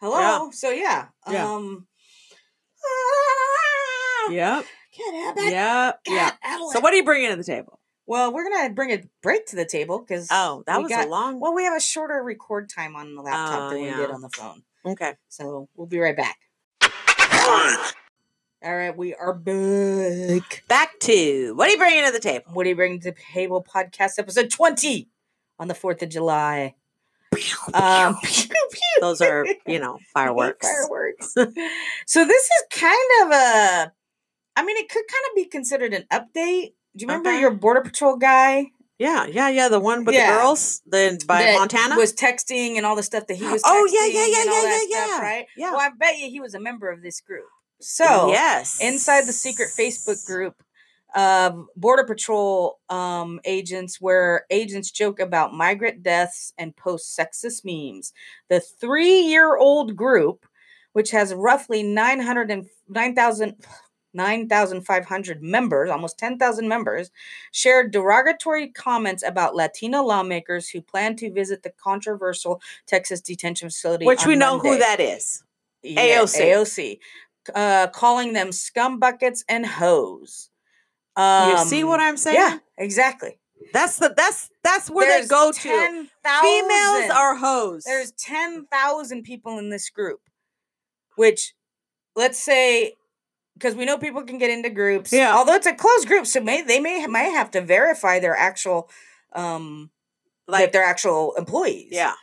[0.00, 0.50] hello.
[0.50, 1.06] So yeah.
[1.30, 1.48] Yeah.
[1.54, 1.86] Um
[4.30, 4.64] Yep.
[4.96, 5.52] Can't have it.
[5.52, 6.00] Yep.
[6.06, 6.30] Yeah.
[6.72, 7.78] So what are you bringing to the table?
[8.06, 11.10] Well, we're gonna bring a break to the table because Oh, that was got- a
[11.10, 14.10] long well, we have a shorter record time on the laptop Oh, than we did
[14.10, 14.62] on the phone.
[14.84, 15.14] Okay.
[15.28, 16.38] So we'll be right back.
[18.66, 20.64] All right, we are back.
[20.68, 22.46] Back to what are you bringing to the table?
[22.52, 23.62] What are you bringing to the table?
[23.64, 25.08] Podcast episode twenty
[25.58, 26.74] on the Fourth of July.
[27.74, 28.80] Um, pew, pew.
[29.00, 30.66] Those are, you know, fireworks.
[30.66, 31.34] Fireworks.
[32.06, 33.92] so this is kind of a.
[34.56, 36.74] I mean, it could kind of be considered an update.
[36.96, 37.40] Do you remember Okay.
[37.40, 39.68] your border patrol guy Yeah, yeah, yeah.
[39.68, 40.30] The one with Yeah.
[40.30, 41.96] the girls, the by that Montana.
[41.96, 43.60] was texting and all the stuff that he was?
[43.64, 45.20] oh yeah, yeah, yeah, yeah, yeah, stuff, yeah.
[45.20, 45.46] Right.
[45.56, 45.70] Yeah.
[45.72, 47.46] Well, I bet you he was a member of this group.
[47.80, 50.62] So yes, inside the secret Facebook group
[51.16, 58.12] of Border Patrol um, agents, where agents joke about migrant deaths and post sexist memes.
[58.48, 60.46] The three year old group,
[60.92, 63.56] which has roughly 900 and 9,000.
[64.14, 67.10] 9,500 members, almost 10,000 members,
[67.52, 74.06] shared derogatory comments about Latino lawmakers who plan to visit the controversial Texas detention facility.
[74.06, 75.42] which we know who that is.
[75.82, 76.40] Yeah, AOC.
[76.40, 76.98] AOC.
[77.54, 80.50] Uh, calling them scum buckets and hoes.
[81.16, 82.36] Um, you see what I'm saying?
[82.36, 83.38] Yeah, exactly.
[83.72, 85.68] That's the that's that's where There's they go to.
[85.68, 86.10] 10,000
[86.42, 87.84] Females are hoes.
[87.84, 90.20] There's 10,000 people in this group,
[91.16, 91.54] which
[92.16, 92.94] let's say,
[93.54, 95.12] because we know people can get into groups.
[95.12, 95.34] Yeah.
[95.34, 98.90] Although it's a closed group, so may they may might have to verify their actual,
[99.32, 99.90] um,
[100.46, 101.88] like their actual employees.
[101.90, 102.14] yeah.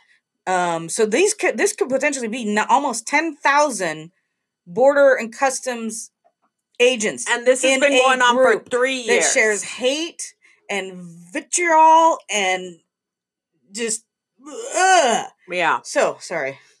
[0.46, 0.88] Um.
[0.88, 4.10] So these could this could potentially be almost 10,000
[4.66, 6.10] border and customs
[6.80, 9.32] agents And this has been going on for three that years.
[9.32, 10.34] shares hate
[10.68, 10.94] and
[11.32, 12.80] vitriol and
[13.70, 14.04] just
[14.44, 15.26] ugh.
[15.48, 15.80] yeah.
[15.84, 16.58] So sorry.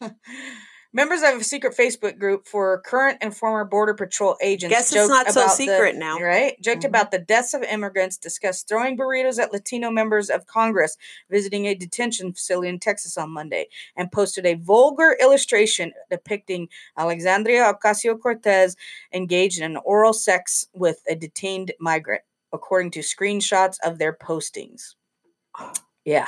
[0.94, 4.74] Members of a secret Facebook group for current and former Border Patrol agents.
[4.76, 6.18] Guess it's joked not so about the- secret now.
[6.18, 6.60] right?
[6.60, 6.88] Joked Mhm.
[6.88, 10.98] about the deaths of immigrants, discussed throwing burritos at Latino members of Congress
[11.30, 17.72] visiting a detention facility in Texas on Monday, and posted a vulgar illustration depicting Alexandria
[17.72, 18.76] Ocasio Cortez
[19.14, 24.94] engaged in oral sex with a detained migrant, according to screenshots of their postings.
[26.04, 26.26] Yeah.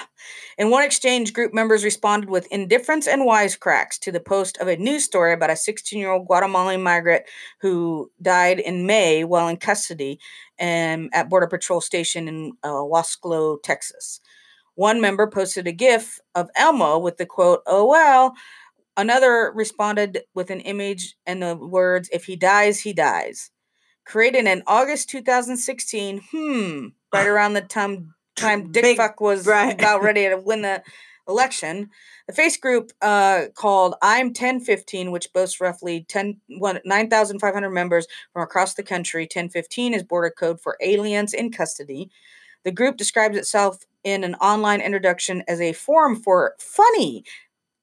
[0.56, 4.76] In one exchange, group members responded with indifference and wisecracks to the post of a
[4.76, 7.24] news story about a 16 year old Guatemalan migrant
[7.60, 10.20] who died in May while in custody
[10.60, 14.20] um, at Border Patrol Station in uh, Weslaco, Texas.
[14.76, 18.34] One member posted a GIF of Elmo with the quote, Oh, well.
[18.96, 23.50] Another responded with an image and the words, If he dies, he dies.
[24.04, 29.74] Created in August 2016, hmm, right around the time time Dick Big- Fuck was right.
[29.74, 30.82] about ready to win the
[31.28, 31.90] election.
[32.26, 38.42] The face group uh, called I'm 1015, which boasts roughly 10, one- 9,500 members from
[38.42, 39.22] across the country.
[39.22, 42.10] 1015 is border code for aliens in custody.
[42.64, 47.24] The group describes itself in an online introduction as a forum for funny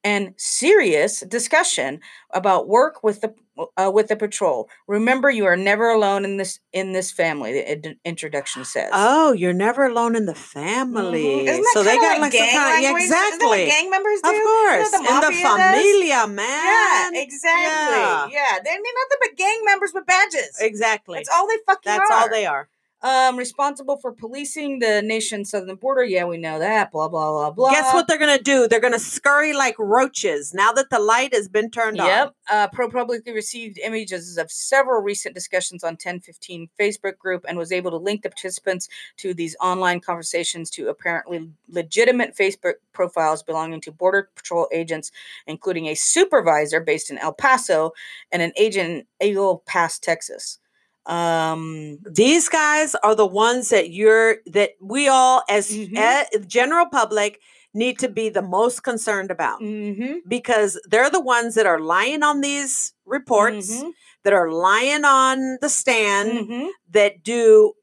[0.03, 1.99] and serious discussion
[2.33, 3.33] about work with the
[3.77, 4.69] uh, with the patrol.
[4.87, 7.53] Remember, you are never alone in this in this family.
[7.53, 8.89] The in- introduction says.
[8.93, 11.23] Oh, you're never alone in the family.
[11.23, 11.47] Mhm.
[11.47, 13.03] Isn't that so they got like like gang kind yeah, language?
[13.03, 13.65] Isn't that what exactly.
[13.67, 14.29] gang members do?
[14.29, 14.93] Of course.
[14.93, 15.41] In the does?
[15.41, 17.13] familia, man.
[17.13, 17.99] Yeah, exactly.
[17.99, 18.27] Yeah.
[18.31, 18.59] Yeah.
[18.63, 20.57] they need nothing but gang members with badges.
[20.59, 21.19] Exactly.
[21.19, 22.17] That's all they fucking That's are.
[22.21, 22.69] all they are.
[23.03, 26.03] Um, responsible for policing the nation's southern border.
[26.03, 26.91] Yeah, we know that.
[26.91, 27.71] Blah blah blah blah.
[27.71, 28.67] Guess what they're gonna do?
[28.67, 32.27] They're gonna scurry like roaches now that the light has been turned Yep.
[32.27, 32.33] on.
[32.55, 37.89] Uh, ProPublica received images of several recent discussions on 1015 Facebook group and was able
[37.91, 38.87] to link the participants
[39.17, 45.11] to these online conversations to apparently legitimate Facebook profiles belonging to Border Patrol agents,
[45.47, 47.93] including a supervisor based in El Paso
[48.31, 50.59] and an agent in Eagle Pass, Texas.
[51.05, 55.97] Um, These guys are the ones that you're that we all as Mhm.
[55.97, 57.39] eh, general public
[57.73, 62.21] need to be the most concerned about mhm, because they're the ones that are lying
[62.21, 63.91] on these reports, mhm,
[64.23, 66.69] that are lying on the stand, mhm.
[66.91, 67.73] that do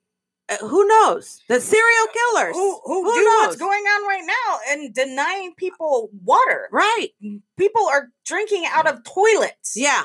[0.51, 3.57] uh, who knows the serial killers Who, who, Who do what's knows?
[3.69, 6.69] going on right now and denying people water.
[6.73, 7.11] right
[7.59, 9.75] People are drinking out of toilets.
[9.77, 10.05] yeah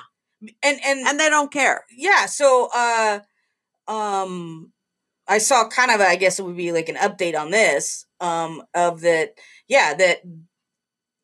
[0.62, 1.86] and and, and they don't care.
[1.96, 3.20] Yeah so uh
[3.88, 4.72] um
[5.28, 8.62] i saw kind of i guess it would be like an update on this um
[8.74, 9.34] of that
[9.68, 10.20] yeah that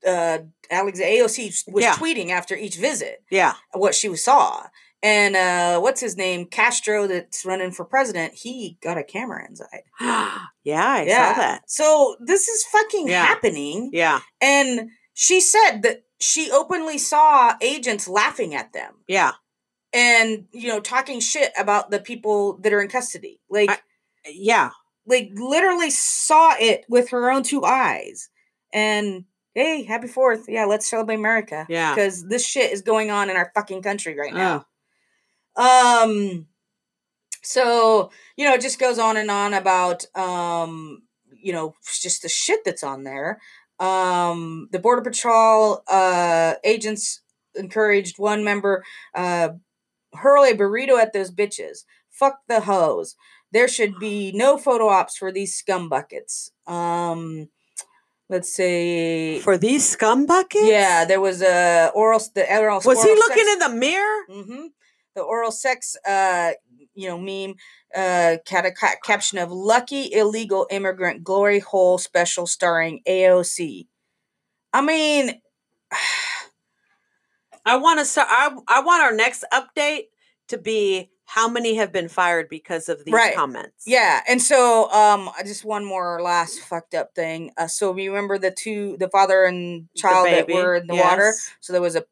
[0.06, 0.40] uh
[0.72, 1.94] alex aoc was Yeah.
[1.96, 3.54] tweeting after each visit yeah.
[3.74, 4.66] what she saw.
[5.02, 6.46] And uh what's his name?
[6.46, 9.84] Castro that's running for president he got a camera inside.
[10.64, 11.62] Yeah i yeah saw that.
[11.68, 13.26] so this is fucking Yeah.
[13.26, 13.90] happening.
[13.94, 14.20] Yeah.
[14.42, 18.94] And she said that she openly saw agents laughing at them.
[19.08, 19.34] Yeah.
[19.94, 23.42] And you know talking shit about the people that are in custody.
[23.50, 23.80] Like I-
[24.30, 24.72] yeah.
[25.06, 28.30] like literally saw it with her own two eyes.
[28.74, 30.46] And hey happy fourth.
[30.48, 31.66] Yeah let's celebrate america.
[31.70, 31.96] Yeah.
[31.96, 34.66] because this shit is going on in our fucking country right now.
[35.56, 36.04] Oh.
[36.04, 36.48] um
[37.42, 41.02] so you know it just goes on and on about um
[41.42, 43.40] you know just the shit that's on there
[43.80, 47.22] um the border patrol uh agents
[47.56, 48.84] encouraged one member
[49.16, 49.50] uh
[50.14, 51.86] hurl a burrito at those bitches.
[52.10, 53.16] Fuck the hoes.
[53.52, 56.52] There should be no photo ops for these scum buckets.
[56.68, 57.50] Um
[58.28, 60.66] let's say for these scum buckets?
[60.68, 64.24] Yeah there was a oral the oral was he looking sex- in the mirror?
[64.30, 64.68] Hmm
[65.16, 66.52] The oral sex, uh,
[66.94, 67.56] you know, meme,
[67.96, 68.72] uh, cat a
[69.04, 73.88] caption of "Lucky illegal immigrant glory hole special starring AOC."
[74.74, 75.42] I mean,
[77.66, 78.28] I want to start.
[78.30, 80.06] I, I want our next update
[80.50, 83.36] to be how many have been fired because of these Right.
[83.36, 83.84] comments.
[83.86, 84.22] yeah.
[84.28, 87.52] And so, um, I just one more last fucked up thing.
[87.56, 91.36] Uh, so remember the two, the father and child that were in the water.
[91.60, 92.04] So there was a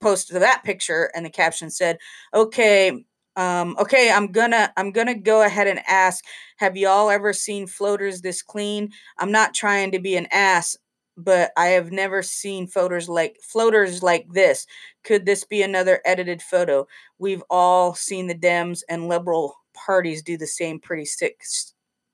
[0.00, 1.98] posted that picture and the caption said,
[2.32, 3.04] "Okay,
[3.36, 6.24] um, okay, I'm gonna I'm gonna go ahead and ask,
[6.56, 8.90] have y'all ever seen floaters this clean?
[9.18, 10.76] I'm not trying to be an ass,
[11.16, 14.66] but I have never seen floaters like floaters like this.
[15.04, 16.86] Could this be another edited photo?
[17.18, 21.40] We've all seen the Dems and liberal parties do the same pretty sick.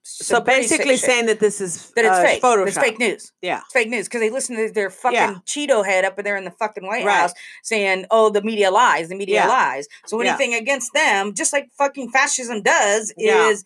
[0.05, 2.41] So some pretty sick basically saying that this is that it's uh, fake.
[2.43, 2.67] Photoshop.
[2.67, 3.31] It's fake news.
[3.41, 3.61] Yeah.
[3.63, 5.35] It's fake news because they listen to their fucking Yeah.
[5.45, 7.15] Cheeto head up there in the fucking White Right.
[7.21, 7.31] House
[7.63, 9.07] saying, "Oh, the media lies.
[9.07, 9.47] The media Yeah.
[9.47, 10.29] lies." So Yeah.
[10.29, 13.47] anything against them, just like fucking fascism does, Yeah.
[13.47, 13.63] is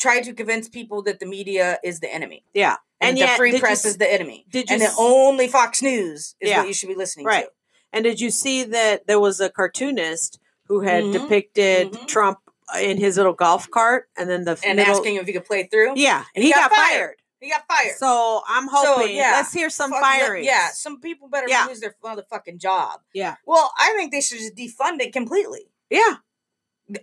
[0.00, 2.76] try to convince people that the media is the enemy Yeah.
[3.00, 4.94] and, And the yet, free did you press is the enemy, Did you and s-
[4.98, 6.58] only Fox News is Yeah.
[6.58, 7.44] what you should be listening Right.
[7.44, 7.50] to.
[7.92, 12.06] And did you see that there was a cartoonist who had Mhm, depicted mhm.
[12.08, 12.38] Trump
[12.80, 15.64] in his little golf cart, and then the And middle, asking if he could play
[15.64, 15.92] through.
[15.96, 16.98] yeah, And he, he got, got fired.
[16.98, 17.16] fired.
[17.40, 17.96] He got fired.
[17.96, 19.16] So I'm So, hoping.
[19.16, 19.32] yeah.
[19.36, 20.44] Let's hear some firing.
[20.44, 21.66] yeah, some people better Yeah.
[21.68, 23.00] lose their motherfucking job.
[23.12, 25.68] yeah, Well, I think they should just defund it completely.
[25.90, 26.16] yeah.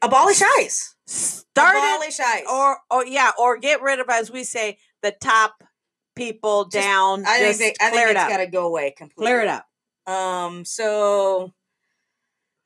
[0.02, 0.96] Abolish ICE.
[1.08, 2.46] Start it, Abolish ICE.
[2.50, 5.64] or or yeah, or get rid of, as we say, the top
[6.16, 7.26] people Just- down.
[7.26, 9.26] I think they, I think it it's got to go away completely.
[9.32, 9.66] Clear it up.
[10.06, 10.64] Um.
[10.66, 11.54] So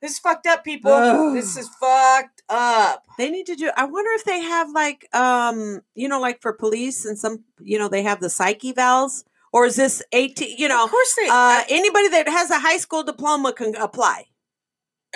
[0.02, 0.90] this is fucked up, people.
[0.92, 1.34] Ugh.
[1.34, 3.02] This is fucked up.
[3.18, 3.70] They need to do.
[3.76, 7.78] I wonder if they have like, um, you know, like for police and some, you
[7.78, 9.24] know, they have the psych evals.
[9.52, 10.56] or is this eighteen?
[10.58, 11.26] You know, of course they.
[11.28, 14.26] uh, I, anybody that has a high school diploma can apply.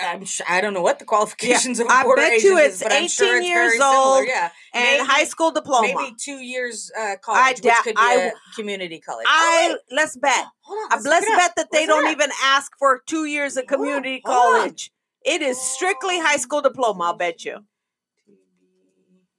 [0.01, 2.57] I'm sure, I don't know what the qualifications of a I border bet agent you
[2.57, 5.87] is, it's but I'm sure 18 it's years old Yeah, And Maybe- high school diploma.
[5.93, 9.25] maybe two years uh, college, which doubt- could be I community college.
[9.27, 10.45] I oh, let's bet.
[10.61, 10.89] hold on.
[10.91, 11.39] Let's, Let's look it up.
[11.47, 14.37] bet that they Let's don't even ask for two years of Hold on, community hold
[14.55, 14.59] on.
[14.61, 14.91] college.
[15.25, 17.05] It is strictly high school diploma.
[17.05, 17.57] I'll bet you.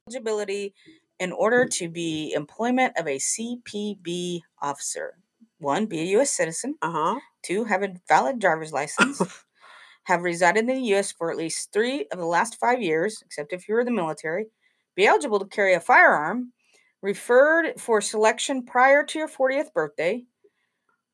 [0.07, 0.73] eligibility
[1.19, 5.15] in order to be employment of a CPB officer.
[5.59, 6.31] One, be a U.S.
[6.31, 6.75] citizen.
[6.81, 7.19] Uh huh.
[7.43, 9.21] Two, have a valid driver's license.
[10.03, 11.11] have resided in the U.S.
[11.11, 13.91] for at least three of the last five years, except if you were in the
[13.91, 14.47] military.
[14.95, 16.53] Be eligible to carry a firearm.
[17.01, 20.23] Referred for selection prior to your 40th birthday.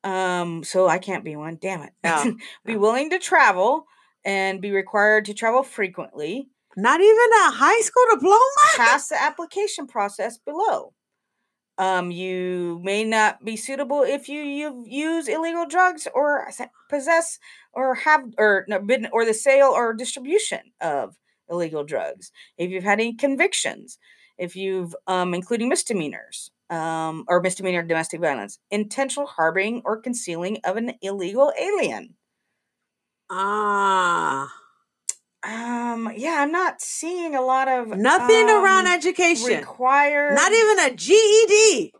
[0.04, 1.58] Um, so I can't be one.
[1.60, 1.92] Damn it.
[2.04, 2.30] Yeah,
[2.64, 3.86] be willing to travel
[4.28, 6.50] and be required to travel frequently.
[6.76, 8.36] Not even a high school diploma.
[8.76, 10.92] pass the application process below.
[11.78, 16.50] Um, you may not be suitable if you, you use illegal drugs or
[16.90, 17.38] possess
[17.72, 21.16] or have or been or the sale or distribution of
[21.48, 22.30] illegal drugs.
[22.58, 23.98] If you've had any convictions,
[24.36, 30.76] if you've um, including misdemeanors um, or misdemeanor domestic violence, intentional harboring or concealing of
[30.76, 32.17] an illegal alien.
[33.30, 34.52] Ah,
[35.44, 39.58] Um, yeah, I'm not seeing a lot of nothing around um, education.
[39.58, 40.34] required.
[40.34, 41.92] Not even a GED.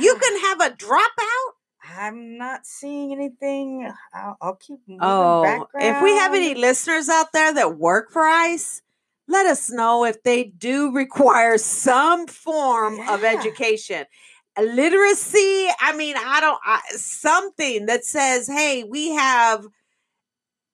[0.00, 1.52] You can have a dropout.
[1.96, 3.90] I'm not seeing anything.
[4.12, 8.22] I'll, I'll keep moving Oh, if we have any listeners out there that work for
[8.22, 8.82] ICE,
[9.26, 14.04] let us know if they do require some form of education.
[14.60, 19.66] Literacy, I mean, I don't, I, something that says, hey, we have,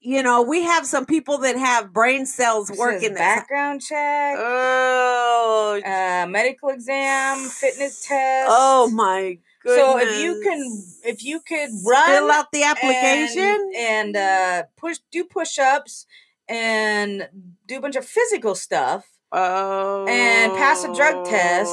[0.05, 3.14] you know, we have some people that have brain cells working.
[3.14, 8.49] background check, Oh, uh, medical exam, fitness test.
[8.51, 9.83] oh my goodness.
[9.85, 14.99] So if you can, if you could run, fill out the application, and, uh, push,
[15.11, 16.07] do push-ups,
[16.49, 17.29] and
[17.67, 21.73] do a bunch of physical stuff, oh, And pass a drug test,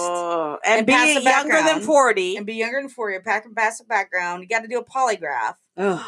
[0.65, 2.37] and, and be younger than 40.
[2.37, 3.15] and be younger than 40.
[3.15, 4.41] you pack and pass a background.
[4.41, 5.55] You got to do a polygraph.
[5.75, 6.01] Ugh.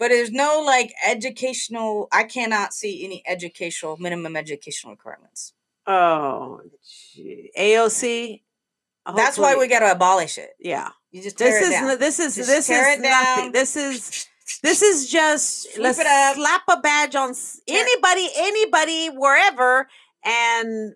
[0.00, 2.08] But there's no like educational.
[2.10, 5.52] I cannot see any educational minimum educational requirements.
[5.86, 6.62] Oh,
[7.14, 7.52] gee.
[7.56, 8.42] AOC.
[9.14, 10.50] That's why we got to abolish it.
[10.58, 11.98] Yeah, You just tear this it is down.
[11.98, 13.52] this is Just this is nothing.
[13.52, 14.26] This is
[14.62, 17.34] this is just let's slap a badge on
[17.68, 19.86] anybody, anybody, wherever,
[20.24, 20.94] and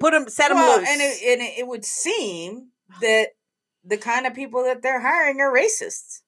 [0.00, 0.88] put them, set them well, loose.
[0.88, 3.28] and it, and it would seem that
[3.84, 6.22] the kind of people that they're hiring are racists.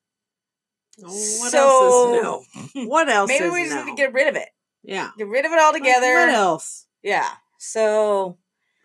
[1.08, 2.88] What so else is new?
[2.88, 3.84] What else maybe is we just new?
[3.84, 4.48] need to get rid of it.
[4.82, 5.10] yeah.
[5.18, 6.14] Get rid of it altogether.
[6.14, 6.86] What else?
[7.02, 7.28] Yeah.
[7.58, 8.38] So,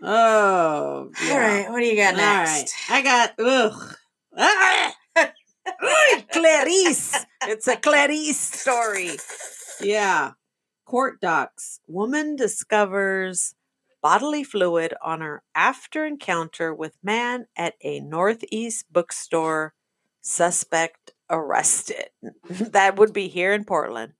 [0.03, 1.31] Oh, yeah.
[1.33, 1.69] all right.
[1.71, 2.43] What do you got All right.
[2.45, 2.73] next?
[2.89, 3.95] I got ugh.
[4.39, 4.93] Ah!
[6.31, 7.25] Clarice.
[7.43, 9.17] It's a Clarice story.
[9.81, 10.31] Yeah.
[10.85, 11.79] Court docs.
[11.87, 13.55] Woman discovers
[14.01, 19.73] bodily fluid on her after encounter with man at a Northeast bookstore.
[20.21, 22.09] Suspect arrested.
[22.49, 24.13] that would be here in Portland.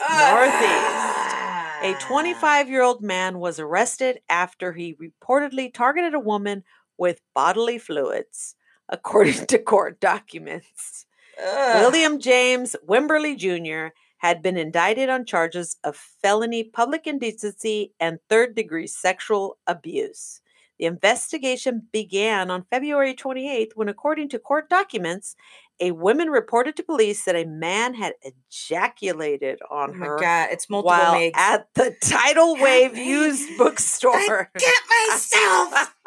[0.00, 1.80] Ah.
[1.82, 6.62] A 25 year old man was arrested after he reportedly targeted a woman
[6.98, 8.54] with bodily fluids,
[8.88, 11.06] according to court documents.
[11.42, 11.80] Ugh.
[11.80, 13.94] William James Wimberly Jr.
[14.18, 20.42] had been indicted on charges of felony public indecency and third degree sexual abuse.
[20.80, 25.36] The investigation began on February 28th when, according to court documents,
[25.78, 30.48] a woman reported to police that a man had ejaculated Oh on my her god,
[30.52, 31.38] it's multiple while Miggs.
[31.38, 33.06] at the Title Wave me.
[33.06, 34.50] used bookstore.
[34.58, 34.74] Get
[35.10, 35.94] myself.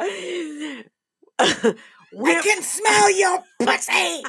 [0.00, 0.84] I
[2.12, 4.24] Wim- can smell your pussy.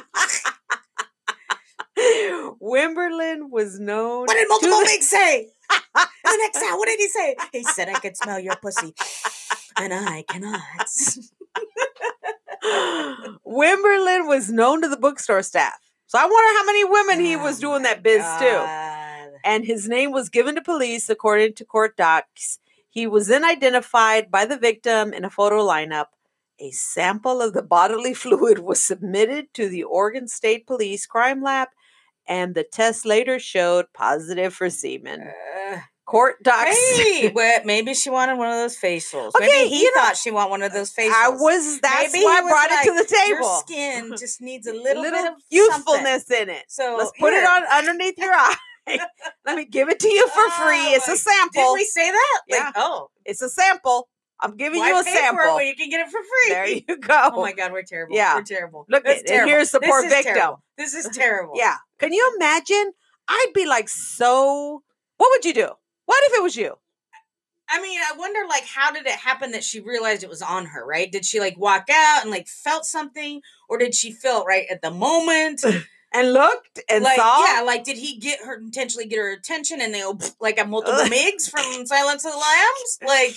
[2.62, 4.26] Wimberlin was known.
[4.26, 5.48] What did multiple the- Miggs say?
[6.24, 7.36] the next time, what did he say?
[7.52, 8.94] He said I could smell your pussy,
[9.76, 10.88] and I cannot.
[13.46, 15.78] Wimberlin was known to the bookstore staff.
[16.06, 18.20] So I wonder how many women he was Oh doing that biz.
[18.20, 19.30] God.
[19.44, 22.58] And his name was given to police according to court docs.
[22.88, 26.08] He was then identified by the victim in a photo lineup.
[26.60, 31.68] A sample of the bodily fluid was submitted to the Oregon State Police Crime Lab,
[32.28, 35.22] and the test later showed positive for semen.
[35.22, 35.32] Uh,
[36.12, 36.76] Court docs.
[36.98, 39.28] hey, but maybe she wanted one of those facials.
[39.34, 41.10] Okay, maybe he you know, thought she wanted one of those facials.
[41.14, 41.80] I was.
[41.80, 43.40] That's Maybe why I brought it to the table.
[43.40, 46.64] Your skin just needs a little, bit of something." youthfulness in it.
[46.68, 48.54] So Let's put it on underneath your eye.
[49.46, 50.76] Let me give it to you for oh free.
[50.76, 51.62] Oh, It's a sample.
[51.62, 52.40] Did we say that?
[52.50, 52.72] Like, Yeah.
[52.76, 54.10] oh, It's a sample.
[54.38, 55.62] I'm giving why you a pay For it sample.
[55.62, 56.48] you can get it for free.
[56.48, 57.30] There you go.
[57.32, 58.14] Oh my God, we're terrible.
[58.14, 58.34] Yeah.
[58.34, 58.84] we're terrible.
[58.90, 60.34] Look at- and here's the This poor victim.
[60.34, 60.62] terrible.
[60.76, 61.54] This is terrible.
[61.56, 61.76] Yeah.
[61.98, 62.92] Can you imagine?
[63.28, 64.82] I'd be like, so.
[65.16, 65.68] What would you do?
[66.06, 66.76] What if it was you?
[67.68, 70.66] I mean, I wonder, like, how did it happen that she realized it was on
[70.66, 70.84] her?
[70.84, 71.10] Right?
[71.10, 74.82] Did she like walk out and like felt something, or did she feel right at
[74.82, 75.62] the moment?
[76.14, 77.42] And looked and like, saw.
[77.42, 80.04] yeah, like, did he get her intentionally get her attention and they
[80.40, 82.98] like a multiple Miggs from Silence of the Lambs?
[83.02, 83.34] Like,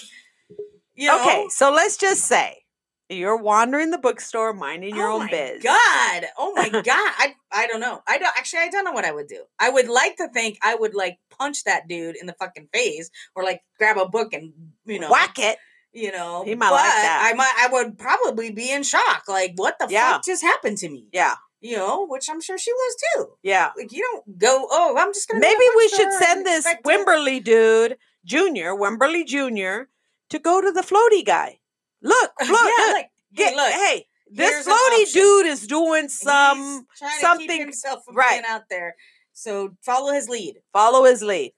[0.94, 2.65] you know, Okay, so let's just say
[3.10, 5.64] you're wandering the bookstore, minding your oh own my biz.
[5.64, 6.26] God.
[6.38, 6.84] Oh my God.
[6.88, 8.02] I I don't know.
[8.08, 9.44] I don't actually I don't know what I would do.
[9.60, 13.10] I would like to think I would like punch that dude in the fucking face
[13.36, 14.54] or like grab a book and
[14.86, 15.58] you know Whack it.
[15.94, 16.44] you know.
[16.46, 17.30] He might like but that.
[17.32, 19.24] I might I would probably be in shock.
[19.28, 20.14] Like, what the Yeah.
[20.14, 21.08] fuck just happened to me?
[21.14, 23.28] Yeah, You know, which I'm sure she was too.
[23.44, 23.72] yeah.
[23.78, 26.46] Like you don't go, oh, I'm just gonna go to Maybe the we should send
[26.46, 29.90] this expect to-" Wimberly dude, Junior, Wimberly Junior,
[30.32, 31.60] to go to the floaty guy.
[32.02, 33.72] Look, yeah, look, like get, hey, look.
[33.74, 36.86] hey, this floaty dude is doing some.
[36.98, 38.42] trying to keep something- himself from right.
[38.42, 38.96] being out there.
[39.34, 40.56] So follow his lead.
[40.72, 41.52] Follow his lead.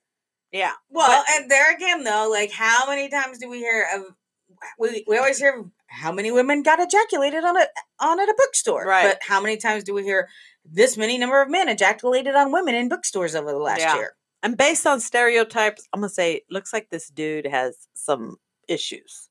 [0.52, 0.72] Yeah.
[0.90, 4.02] Well, and there again, though, like how many times do we hear of?
[4.78, 7.66] We, we always hear how many women got ejaculated on a
[8.00, 9.04] on at a bookstore, Right.
[9.04, 10.28] But how many times do we hear
[10.64, 13.94] this many number of men ejaculated on women in bookstores over the last Yeah.
[13.96, 14.12] year?
[14.42, 18.36] And based on stereotypes, I'm gonna say, looks like this dude has some
[18.68, 19.28] issues.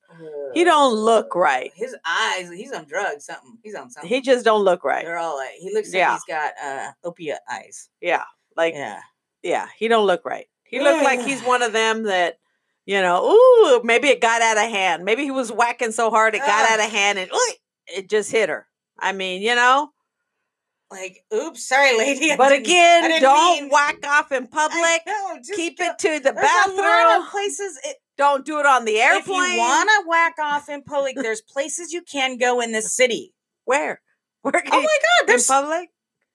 [0.54, 1.72] He don't look right.
[1.76, 2.50] His eyes.
[2.50, 3.26] He's on drugs.
[3.26, 3.58] Something.
[3.64, 4.10] He's on something.
[4.10, 5.04] He just don't look right.
[5.06, 5.52] They're all like.
[5.60, 7.90] He looks like he's got uh opiate eyes.
[8.02, 8.24] Yeah,
[8.56, 9.02] like yeah,
[9.44, 9.68] Yeah.
[9.78, 10.48] he don't look right.
[10.64, 12.40] He looked like he's one of them that,
[12.86, 15.06] you know, ooh, maybe it got out of hand.
[15.06, 17.54] Maybe he was whacking so hard it got out of hand and ooh,
[17.88, 18.66] it just hit her.
[19.00, 19.92] I mean, you know.
[20.90, 22.32] Like, oops, sorry, lady.
[22.32, 25.02] I But again, don't mean- whack off in public.
[25.06, 27.24] know, just Keep go- it to the There's a lot bathroom.
[27.26, 27.80] of places.
[27.84, 29.42] It, Don't do it on the airplane.
[29.44, 32.96] If you want to whack off in public, there's places you can go in this
[32.96, 33.34] city.
[33.66, 34.02] Where?
[34.42, 35.22] Where oh can Oh my God!
[35.22, 35.90] in There's public?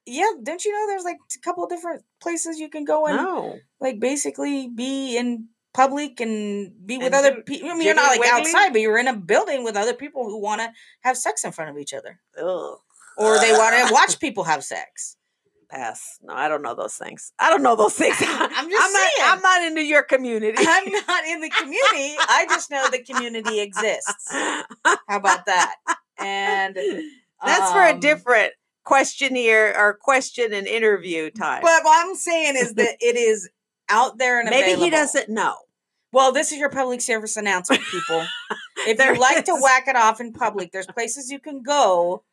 [0.06, 0.30] yeah.
[0.42, 3.58] Don't you know there's like a couple different places you can go and No.
[3.80, 7.70] like basically be in public and be with And other people.
[7.70, 10.38] I mean, you're not like outside, but you're in a building with other people who
[10.40, 10.70] want to
[11.02, 12.76] have sex in front of each other, Ugh.
[13.16, 15.16] or they want to watch people have sex.
[15.72, 16.18] Pass.
[16.22, 17.32] No, I don't know those things.
[17.38, 18.16] I don't know those things.
[18.20, 19.12] I'm just I'm not, saying.
[19.22, 20.58] I'm not into your community.
[20.58, 22.14] I'm not in the community.
[22.18, 24.28] I just know the community exists.
[24.30, 24.64] How
[25.08, 25.76] about that?
[26.18, 26.76] And
[27.44, 28.52] That's for a um, different
[28.84, 31.62] questionnaire or question and interview time.
[31.62, 33.48] But what I'm saying is that it is
[33.88, 35.54] out there and Maybe he doesn't know.
[36.12, 38.26] Well, this is your public service announcement, people.
[38.86, 42.24] if you like to whack it off in public, there's places you can go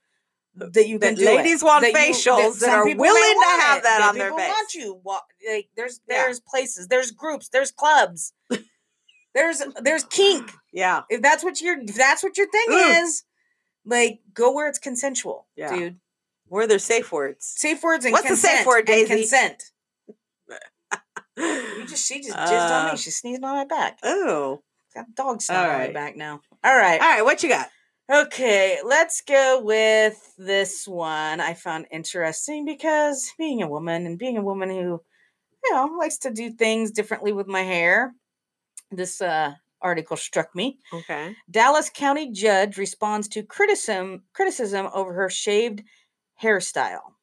[0.56, 1.36] that you can That do it.
[1.38, 2.96] ladies want That you- facials that are willing
[3.42, 4.50] to have it, that on their people face.
[4.50, 5.02] Want you?
[5.50, 6.24] Like, there's Yeah.
[6.24, 8.34] there's places, there's groups, there's clubs,
[9.34, 10.52] there's there's kink.
[10.74, 11.04] Yeah.
[11.10, 12.78] If that's what your if that's what your thing Ooh.
[13.04, 13.24] is,
[13.86, 15.74] like go where it's consensual, Yeah.
[15.74, 16.00] dude.
[16.48, 17.46] Where there's safe words.
[17.46, 19.08] Safe words and What's the safe word, and Daisy?
[19.16, 19.64] consent.
[21.38, 22.98] You just she just jizzed on Uh, me.
[22.98, 24.00] She sneezed on my back.
[24.04, 24.62] Oh.
[24.94, 26.42] Got dog snot on my back now.
[26.64, 27.00] All right.
[27.00, 27.70] All right, what you got?
[28.12, 34.36] Okay, let's go with this one I found interesting because being a woman and being
[34.36, 35.00] a woman who,
[35.64, 38.16] you know, likes to do things differently with my hair,
[38.90, 40.80] this uh, article struck me.
[40.92, 41.36] Okay.
[41.52, 45.84] Dallas County judge responds to criticism criticism over her shaved
[46.42, 47.14] hairstyle.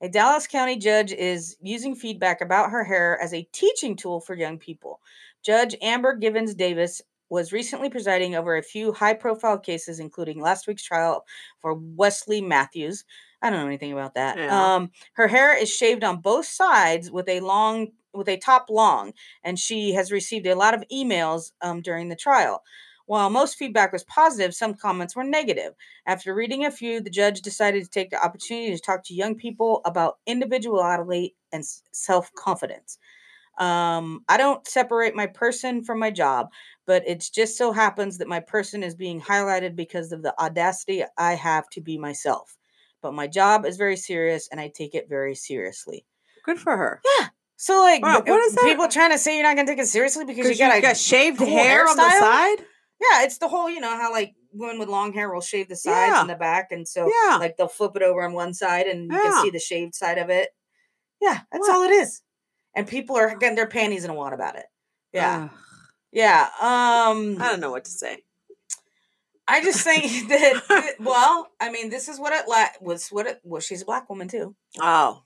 [0.00, 4.36] A Dallas County judge is using feedback about her hair as a teaching tool for
[4.36, 5.00] young people.
[5.44, 7.02] Judge Amber Givens Davis
[7.32, 11.24] was recently presiding over a few high profile cases, including last week's trial
[11.60, 13.04] for Wesley Mathews.
[13.40, 14.36] I don't know anything about that.
[14.36, 14.74] Yeah.
[14.74, 19.14] Um, her hair is shaved on both sides with a long with a top long,
[19.42, 22.62] and she has received a lot of emails um, during the trial.
[23.06, 25.72] While most feedback was positive, some comments were negative.
[26.04, 29.36] After reading a few, the judge decided to take the opportunity to talk to young
[29.36, 32.98] people about individuality and self confidence.
[33.58, 36.48] Um, I don't separate my person from my job,
[36.86, 41.04] but it just so happens that my person is being highlighted because of the audacity
[41.18, 42.56] I have to be myself.
[43.02, 46.06] But my job is very serious and I take it very seriously.
[46.44, 47.00] Good for her.
[47.18, 47.28] Yeah.
[47.56, 48.64] So, like, Wow, what is that?
[48.64, 50.94] people trying to say you're not going to take it seriously because you got, a
[50.94, 52.58] shaved cool hair on the side.
[53.00, 55.76] Yeah, it's the whole, you know, how like women with long hair will shave the
[55.76, 56.20] sides Yeah.
[56.22, 56.72] and the back.
[56.72, 57.36] And so, Yeah.
[57.36, 60.18] like, they'll flip it over on one side and you can see the shaved side
[60.18, 60.50] of it.
[61.20, 61.76] Yeah, that's What?
[61.76, 62.20] all it is.
[62.74, 64.64] And people are getting their panties in a wad about it.
[65.12, 65.48] Yeah.
[66.10, 66.42] Yeah.
[66.60, 68.18] Um, I don't know what to say.
[69.46, 73.26] I just think that, that- well, I mean, this is what it la- was what
[73.26, 74.54] it well, she's a black woman too.
[74.80, 75.22] Oh,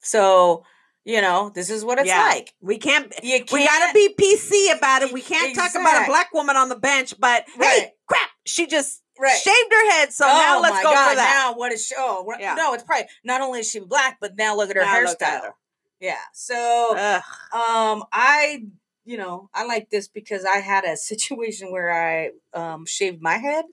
[0.00, 0.64] So,
[1.04, 2.22] you know, this is what it's Yeah.
[2.28, 2.54] like.
[2.60, 3.12] we can't.
[3.22, 5.12] You can't, We gotta be PC about it.
[5.12, 9.02] We can't talk about a black woman on the bench, but hey, crap, she just
[9.18, 9.36] right.
[9.36, 10.12] shaved her head.
[10.12, 11.42] So now oh let's my go God, for that.
[11.52, 11.94] Now what is she?
[11.98, 12.54] Oh, Yeah.
[12.54, 15.20] no, it's probably not only is she black, but now look at her Now look
[15.22, 15.44] at hairstyle.
[15.46, 15.54] her.
[16.00, 16.18] Yeah.
[16.32, 17.22] So, Ugh.
[17.52, 18.64] um, I,
[19.04, 23.36] you know, I like this because I had a situation where I um shaved my
[23.38, 23.64] head,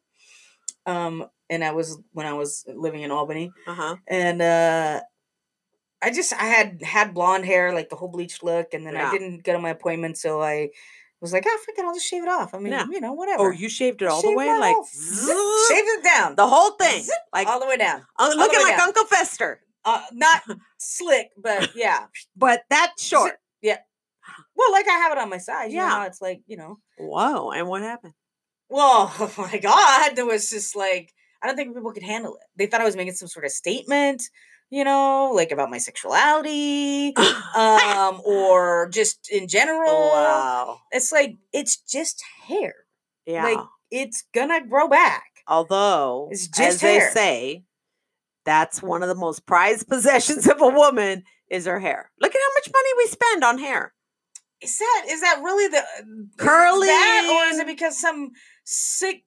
[0.86, 3.95] um, and I was when I was living in Albany, Uh-huh.
[4.07, 5.01] and uh.
[6.03, 9.09] I just I had had blonde hair, like the whole bleached look, and then Yeah.
[9.09, 10.72] I didn't get on my appointment, so I
[11.19, 12.88] was like, "Oh, fuck it, I'll just shave it off." I mean, Yeah.
[12.89, 13.43] you know, whatever.
[13.49, 17.13] Oh, you shaved it all the way, like shaved it down, the whole thing, Zip,
[17.32, 18.01] like all the way down.
[18.17, 18.88] uh, looking like down.
[18.88, 20.41] Uncle Fester, Uh, not
[20.77, 22.05] slick, but yeah.
[22.36, 23.34] but that short.
[23.61, 23.77] Yeah.
[24.55, 25.71] Well, like I have it on my side.
[25.71, 25.89] You know Yeah.
[25.89, 26.77] how it's like, you know.
[26.97, 27.51] Whoa!
[27.51, 28.13] And what happened?
[28.69, 30.15] Well, oh my God.
[30.15, 31.11] There was just like,
[31.41, 32.41] I don't think people could handle it.
[32.55, 34.23] They thought I was making some sort of statement,
[34.69, 37.13] you know, like about my sexuality,
[37.55, 39.88] um, or just in general.
[39.89, 40.77] wow!
[40.91, 42.73] It's like, it's just hair.
[43.25, 43.43] Yeah.
[43.43, 43.59] Like,
[43.89, 45.23] it's gonna grow back.
[45.47, 47.11] Although, It's as just they hair.
[47.11, 47.63] say,
[48.45, 52.11] that's one of the most prized possessions of a woman is her hair.
[52.19, 53.93] Look at how much money we spend on hair.
[54.61, 55.83] Is that is that really the
[56.37, 58.29] Curly that, or is it because some
[58.63, 59.23] sick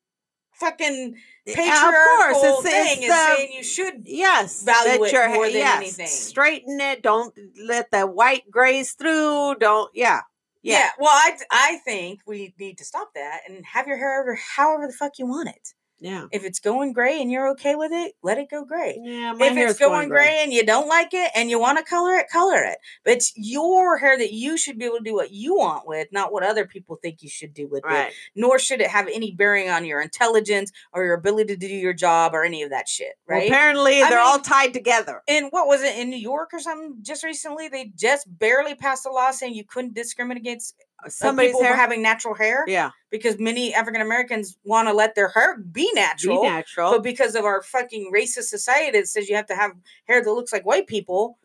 [0.60, 1.16] fucking
[1.48, 5.46] eh, patriarchal it's- it's thing is the- saying you should Yes, value it your more
[5.46, 6.06] than yes, anything.
[6.06, 7.02] Straighten it.
[7.02, 7.34] Don't
[7.66, 9.56] let the white graze through.
[9.56, 9.90] Don't.
[9.94, 10.20] Yeah.
[10.62, 10.78] Yeah.
[10.78, 10.90] Yeah.
[11.00, 14.92] Well, I I think we need to stop that and have your hair however the
[14.92, 15.74] fuck you want it.
[16.05, 16.26] Yeah.
[16.32, 19.00] If it's going gray and you're okay with it, let it go gray.
[19.02, 19.32] Yeah.
[19.32, 22.14] My if it's going gray and you don't like it and you want to color
[22.16, 22.76] it, color it.
[23.07, 26.09] But it's your hair that you should be able to do what you want with,
[26.12, 27.88] not what other people think you should do with it.
[27.88, 28.12] Right.
[28.34, 31.94] Nor should it have any bearing on your intelligence or your ability to do your
[31.94, 33.14] job or any of that shit.
[33.26, 33.48] Well, Right.
[33.48, 35.22] apparently, I they're all mean- tied together.
[35.26, 36.96] and what was it in New York or something?
[37.00, 41.51] Just recently, they just barely passed a law saying you couldn't discriminate against Uh, somebody's
[41.51, 41.72] people hair.
[41.72, 42.90] for having natural hair yeah.
[43.11, 46.92] because many African Americans want to let their hair be natural, Be natural.
[46.92, 49.72] but because of our fucking racist society that says you have to have
[50.07, 51.38] hair that looks like white people,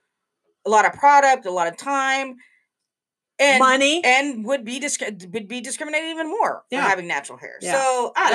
[0.65, 2.35] a lot of product, a lot of time,
[3.39, 4.01] and Money.
[4.03, 6.83] and would be disc- would be discriminated even more Yeah.
[6.83, 7.57] for having natural hair.
[7.61, 7.73] Yeah.
[7.73, 8.29] So I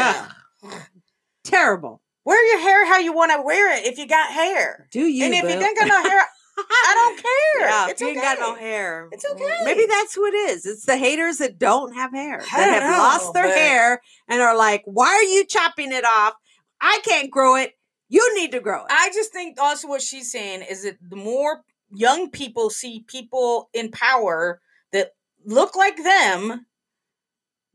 [0.62, 0.78] don't know.
[1.44, 2.00] Terrible.
[2.24, 4.88] Wear your hair how you want to wear it if you got hair.
[4.90, 5.24] Do you?
[5.26, 5.60] and if you boo?
[5.60, 6.22] don't got no hair,
[6.56, 7.68] I don't care.
[7.68, 9.08] Yeah, it's you ain't got no hair.
[9.12, 9.58] It's mm, okay.
[9.64, 10.66] Maybe that's who it is.
[10.66, 14.40] It's the haters that don't have hair, I that have lost their but- hair and
[14.40, 16.34] are like, "Why are you chopping it off?
[16.80, 17.72] I can't grow it.
[18.08, 21.16] You need to grow it." I just think also what she's saying is that the
[21.16, 24.60] more young people see people in power
[24.92, 25.10] that
[25.44, 26.66] look like them,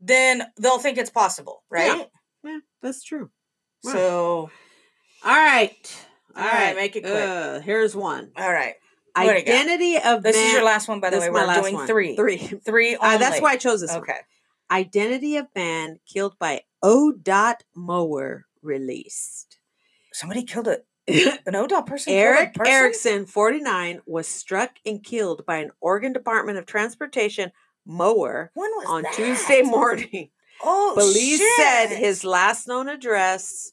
[0.00, 1.78] then they'll think it's possible, Yeah.
[1.92, 2.06] right?
[2.44, 3.30] yeah, that's true.
[3.84, 3.92] Wow.
[3.92, 4.50] So,
[5.24, 6.06] All right,
[6.36, 7.14] All right, make it quick.
[7.14, 8.30] Uh, here's one.
[8.36, 8.74] all right.
[9.16, 9.52] What do you got?
[9.54, 11.30] Identity of This is your last one, by the this way.
[11.30, 11.86] We're last doing one.
[11.86, 12.14] three.
[12.16, 12.36] Three.
[12.38, 14.00] Three Uh, that's why I chose this one.
[14.02, 14.18] Okay.
[14.70, 17.10] Identity of man killed by O.
[17.12, 19.58] Dot mower released.
[20.12, 20.86] Somebody killed it.
[21.46, 22.12] An ODOT person.
[22.12, 22.72] Eric person?
[22.72, 27.50] Erickson, 49, was struck and killed by an Oregon Department of Transportation
[27.84, 29.14] mower When was on that?
[29.14, 30.30] Tuesday morning.
[30.62, 33.72] Oh, Police said his last known address,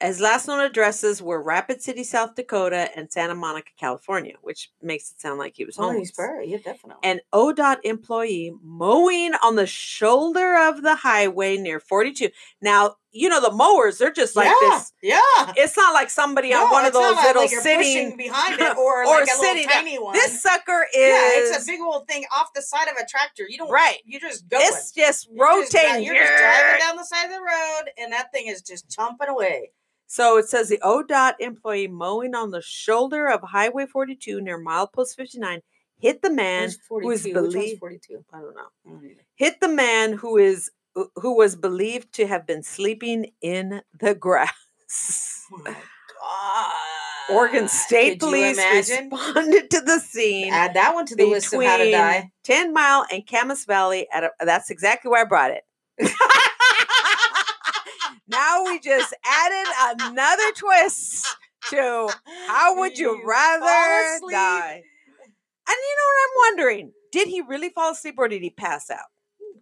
[0.00, 5.10] his last known addresses were Rapid City, South Dakota, and Santa Monica, California, which makes
[5.10, 6.08] it sound like he was Oh, homeless.
[6.08, 6.50] he's buried.
[6.50, 7.00] Yeah, definitely.
[7.02, 12.28] An ODOT employee mowing on the shoulder of the highway near 42.
[12.60, 13.96] Now, you know the mowers.
[13.96, 14.92] They're just like yeah, this.
[15.02, 15.52] Yeah.
[15.56, 18.16] It's not like somebody on one of not those little like sitting.
[18.18, 20.12] behind it or, or like a sitting little tiny one.
[20.12, 23.44] This sucker is yeah, it's a big old thing off the side of a tractor.
[23.48, 23.96] You don't right.
[24.04, 24.58] You just go.
[24.60, 26.04] It's just You're just rotating.
[26.04, 29.28] You're just driving down the side of the road, and that thing is just chomping
[29.28, 29.70] away.
[30.06, 35.16] So it says the ODOT employee mowing on the shoulder of Highway 42 near milepost
[35.16, 35.60] 59
[35.98, 37.28] hit the man who is 42?
[37.28, 37.80] Which one's believed.
[37.80, 38.24] 42?
[38.32, 38.62] I don't know.
[38.84, 39.16] Don't.
[39.34, 40.70] Hit the man who is
[41.16, 44.52] who was believed to have been sleeping in the grass.
[46.22, 46.72] Oh.
[47.28, 51.62] Oregon State Could Police responded to the scene Add that one to the list of
[51.62, 52.30] how to die.
[52.44, 54.06] 10 Mile and Camas Valley.
[54.12, 55.64] At a, that's exactly where I brought it.
[58.36, 61.26] now we just added another twist
[61.70, 62.08] to
[62.46, 64.82] how would you, fall rather die?
[65.68, 66.92] And you know what I'm wondering?
[67.12, 68.98] Did he really fall asleep or did he pass out?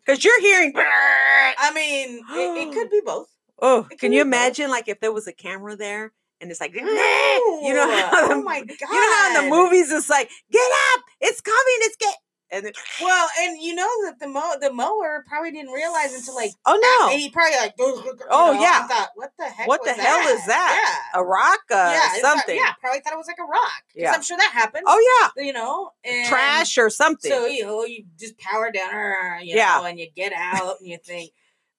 [0.04, 0.72] Because you're hearing.
[0.76, 3.28] I mean, it, it could be both.
[3.60, 4.34] Oh, can you be both.
[4.34, 8.28] imagine like if there was a camera there and it's like, you know how oh
[8.28, 8.68] the, oh my god!
[8.68, 12.14] you know how in the movies it's like, get up, it's coming, it's get,
[12.54, 16.50] and Well, and you know that the mow the mower probably didn't realize until like
[16.66, 18.86] oh no, and he probably like Oh, oh yeah.
[18.86, 21.00] thought what the heck What the hell is that?
[21.14, 22.56] yeah a rock, uh, yeah something.
[22.56, 24.12] yeah probably thought it was like a rock Yeah.
[24.12, 24.84] I'm sure that happened.
[24.86, 27.30] Oh yeah, you know and trash or something.
[27.30, 29.84] so you know you just power down you Yeah.
[29.86, 31.32] and you get out and you think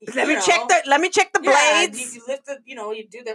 [0.14, 0.76] let me check the.
[0.88, 2.16] Let me check the yeah, blades.
[2.16, 3.32] you, lift the you know you do the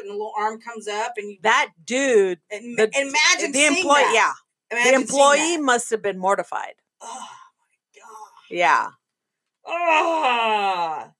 [0.00, 4.02] and the little arm comes up and you that dude, and, the- imagine the employee,
[4.12, 4.32] yeah,
[4.70, 6.74] Imagine seeing employee must have been mortified.
[7.00, 8.90] oh my god Yeah.
[9.66, 11.10] oh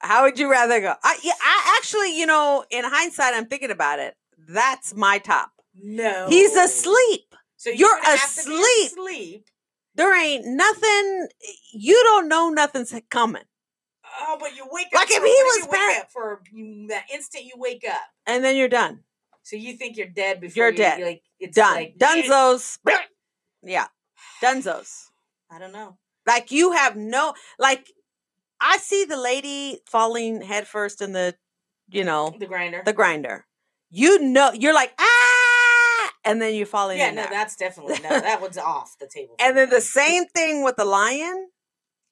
[0.00, 0.94] How would you rather go?
[1.02, 4.14] I, yeah, I actually, you know, in hindsight, I'm thinking about it.
[4.48, 5.50] That's my top.
[5.80, 7.34] no He's asleep.
[7.56, 8.92] So You're would have to be asleep.
[8.92, 9.44] asleep.
[9.96, 11.28] There ain't nothing.
[11.72, 13.42] You don't know nothing's coming.
[14.22, 14.94] Oh, but you wake up.
[14.94, 18.00] Like if he was you for you, that instant you wake up.
[18.26, 19.00] and then you're done.
[19.42, 21.00] So you think you're dead before You're you, dead.
[21.02, 21.74] Like it's Done.
[21.74, 22.78] Like, Dunzos.
[23.62, 23.86] Yeah.
[24.42, 25.06] Dunzos.
[25.50, 25.96] I don't know.
[26.26, 27.88] Like you have no like
[28.60, 31.34] I see the lady falling headfirst in the,
[31.90, 32.82] you know, The grinder.
[32.84, 33.46] the grinder.
[33.90, 37.30] You know, you're like, ah, and then you're falling yeah, in no, there.
[37.30, 38.08] that's definitely no.
[38.20, 39.34] That one's off the table.
[39.40, 41.48] and then the same thing with the lion.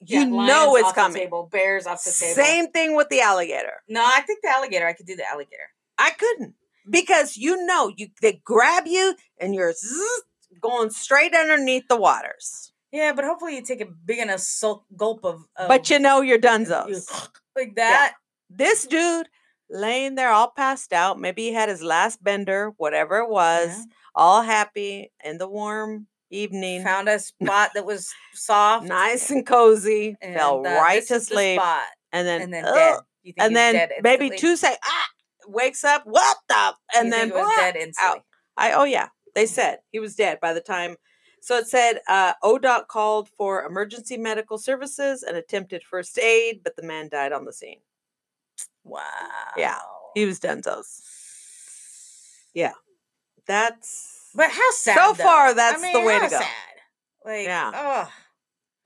[0.00, 1.22] Yeah, You know lions it's off the coming.
[1.22, 2.34] table, bears off the table.
[2.34, 3.82] Same thing with the alligator.
[3.88, 4.86] No, I think the alligator.
[4.86, 5.70] I could do the alligator.
[5.98, 6.54] I couldn't
[6.90, 10.22] because you know you they grab you and you're zzz,
[10.60, 12.72] going straight underneath the waters.
[12.90, 15.42] Yeah, but hopefully you take a big enough sul- gulp of.
[15.56, 17.28] of But you know you're you- dunzos.
[17.56, 18.14] like that.
[18.50, 19.28] This dude
[19.68, 21.20] laying there all passed out.
[21.20, 23.84] Maybe he had his last bender, whatever it was, Yeah.
[24.14, 30.16] all happy in the warm evening, Found a spot that was soft, nice and cozy,
[30.22, 31.82] fell uh, right to sleep, spot,
[32.12, 32.98] and then and then ugh, dead.
[33.22, 35.06] You think and then maybe two seconds, ah,
[35.48, 38.20] wakes up, what the, and You then was dead instantly.
[38.56, 39.48] I oh yeah, they Mm.
[39.48, 40.96] said he was dead by the time.
[41.40, 46.74] So it said uh, ODOT called for emergency medical services and attempted first aid, but
[46.76, 47.80] the man died on the scene.
[48.84, 49.02] Wow.
[49.56, 49.78] Yeah,
[50.14, 51.02] he was Denzo's.
[52.54, 52.72] Yeah,
[53.46, 54.96] that's But how sad?
[54.96, 55.22] So though?
[55.24, 56.38] far, I that's the mean, way to go.
[56.40, 56.46] Sad.
[57.24, 57.70] Like, Yeah.
[57.74, 58.12] oh,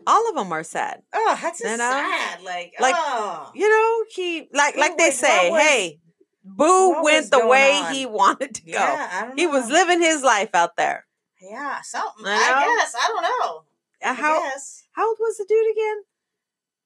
[0.06, 1.02] all of them are sad.
[1.14, 1.76] oh, that's You know?
[1.76, 2.42] sad.
[2.42, 6.00] Like, Like, oh, You know, he like like they say, was- hey,
[6.44, 7.94] Boo what went the way on?
[7.94, 8.72] he wanted to go.
[8.72, 11.06] yeah, He was living his life out there.
[11.40, 12.24] Yeah, something.
[12.26, 12.94] I I, guess.
[13.00, 13.56] I don't know.
[14.04, 14.84] Uh, I How guess.
[14.92, 16.02] how old was the dude again?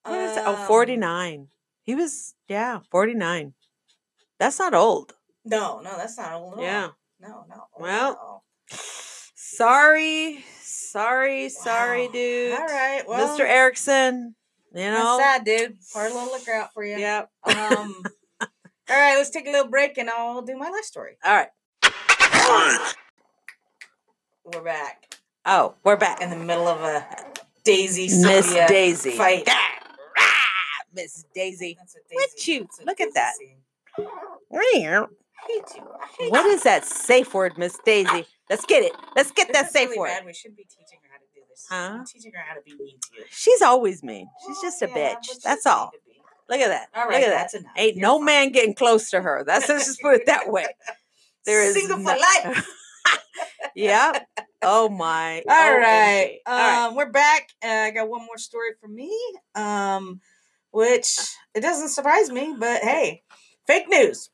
[0.04, 0.36] What is?
[0.38, 1.48] Oh, Um, 49.
[1.82, 3.54] He was yeah, 49.
[4.38, 5.14] That's not old.
[5.44, 6.60] No, no, that's not old.
[6.60, 6.88] Yeah.
[7.20, 7.64] No, no.
[7.78, 8.78] Well, no.
[9.34, 12.52] Sorry, sorry, sorry, dude.
[12.52, 13.02] All right.
[13.06, 13.40] Well, Mr.
[13.44, 14.34] Erickson.
[14.74, 15.16] You know.
[15.18, 15.78] That's sad, dude.
[15.94, 16.98] A little liquor out for you.
[16.98, 17.30] Yep.
[17.56, 18.02] Um.
[18.88, 21.16] all right, let's take a little break and I'll do my life story.
[21.24, 21.48] All right.
[24.44, 26.20] We're back Oh, we're back.
[26.20, 27.06] in the middle of a
[27.64, 29.10] Daisy Miss Daisy.
[29.10, 29.44] fight.
[29.48, 29.78] Ah,
[30.18, 31.76] ah, Miss Daisy.
[31.78, 31.94] That's
[32.34, 32.52] Daisy.
[32.52, 32.60] you.
[32.62, 33.34] that's a Look at that.
[33.36, 33.56] scene.
[34.48, 35.06] What I
[35.48, 35.82] hate you.
[35.82, 36.50] I hate you.
[36.50, 38.26] is that safe word, Miss Daisy?
[38.48, 38.92] Let's get it.
[39.16, 40.08] Let's get This that safe really word.
[40.08, 40.24] bad.
[40.26, 41.66] We should be teaching her how to do this.
[41.68, 41.98] Huh?
[42.00, 43.24] I'm teaching her how to be mean to you.
[43.30, 44.28] She's always mean.
[44.46, 45.42] She's Well, just a Oh, yeah, bitch.
[45.42, 45.90] That's all.
[46.48, 46.88] Look at that.
[46.94, 47.36] All Look right, at that.
[47.36, 47.72] that's enough.
[47.76, 48.24] Ain't You're no fine.
[48.26, 49.44] man getting close to her.
[49.46, 50.66] That's let's just put it that way.
[51.44, 52.68] There is single no- for life.
[53.74, 54.18] yeah.
[54.62, 55.42] Oh my.
[55.48, 56.38] All right.
[56.46, 56.50] OMG.
[56.50, 56.86] All right.
[56.88, 57.48] Um, we're back.
[57.64, 59.16] Uh, I got one more story for me.
[59.54, 60.20] Um,
[60.70, 61.18] which
[61.54, 63.22] it doesn't surprise me, but hey,
[63.66, 64.30] fake news.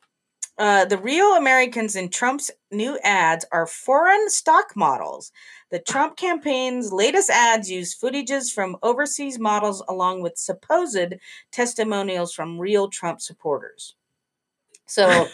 [0.59, 5.33] Uh, the real Americans in Trump's new ads are foreign stock models.
[5.73, 11.15] The Trump campaign's latest ads use footages from overseas models along with supposed
[11.51, 13.97] testimonials from real Trump supporters.
[14.87, 15.29] So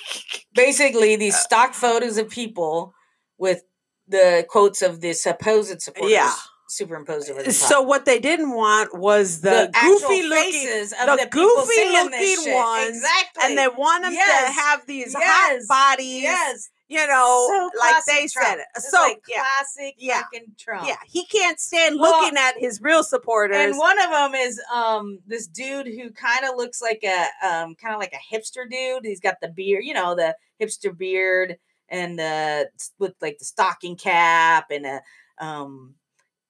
[0.54, 2.92] basically, these uh, stock photos of people
[3.38, 3.62] with
[4.06, 6.34] the quotes of the supposed supporters Yeah.
[6.68, 7.54] superimposed over the top.
[7.54, 11.48] So what they didn't want was the, actual goofy looking, faces of the the, people
[11.56, 16.22] goofy saying this looking ones, exactly, and they want them to have these hot bodies.
[16.22, 18.48] yes, You know, So like they Trump.
[18.48, 18.66] said it.
[18.76, 20.22] It's So like yeah, classic Yeah.
[20.22, 20.86] fucking Trump.
[20.88, 23.58] yeah, he can't stand Well, looking at his real supporters.
[23.58, 27.74] And one of them is um this dude who kind of looks like a um
[27.74, 29.04] kind of like a hipster dude.
[29.04, 31.58] He's got the beard, you know, the hipster beard
[31.90, 35.00] and the with like the stocking cap and a
[35.38, 35.94] um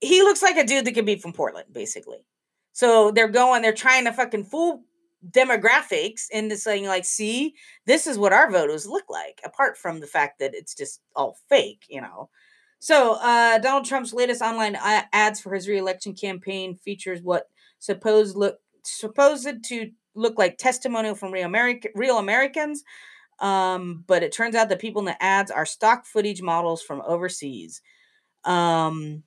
[0.01, 2.25] he looks like a dude that could be from Portland basically.
[2.73, 4.85] So they're going they're trying to fucking fool
[5.31, 7.55] demographics into saying like see
[7.87, 11.37] this is what our voters look like apart from the fact that it's just all
[11.49, 12.29] fake you know?
[12.79, 14.77] So uh donald trump's latest online
[15.13, 17.49] ads for his reelection campaign features what
[17.81, 22.85] supposed look supposed to look like testimonial from real American real americans
[23.41, 27.03] um but it turns out the people in the ads are stock footage models from
[27.07, 27.83] overseas.
[28.45, 29.25] Um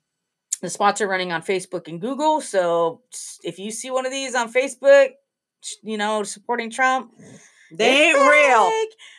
[0.62, 3.02] the spots are running on facebook and google so
[3.42, 5.10] if you see one of these on facebook
[5.82, 7.12] you know supporting trump
[7.76, 8.70] they ain't real.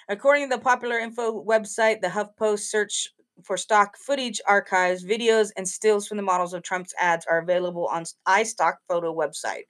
[0.09, 3.09] According to the popular info website, the HuffPost search
[3.43, 7.87] for stock footage archives, videos, and stills from the models of Trump's ads are available
[7.87, 9.63] on iStock photo website.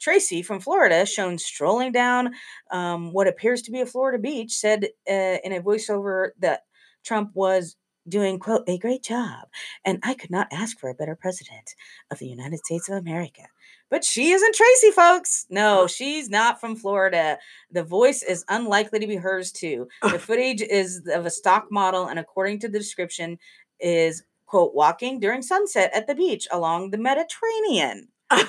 [0.00, 2.30] Tracy from Florida, shown strolling down
[2.70, 6.60] um, what appears to be a Florida beach, said uh, in a voiceover that
[7.04, 7.76] Trump was
[8.08, 9.48] doing, quote, a great job,
[9.84, 11.74] and I could not ask for a better president
[12.10, 13.42] of the United States of America.
[13.90, 15.46] But she isn't Tracy, folks.
[15.50, 17.38] No, she's not from Florida.
[17.72, 19.88] The voice is unlikely to be hers, too.
[20.02, 23.38] The footage is of a stock model, and according to the description,
[23.80, 28.08] is quote walking during sunset at the beach along the Mediterranean.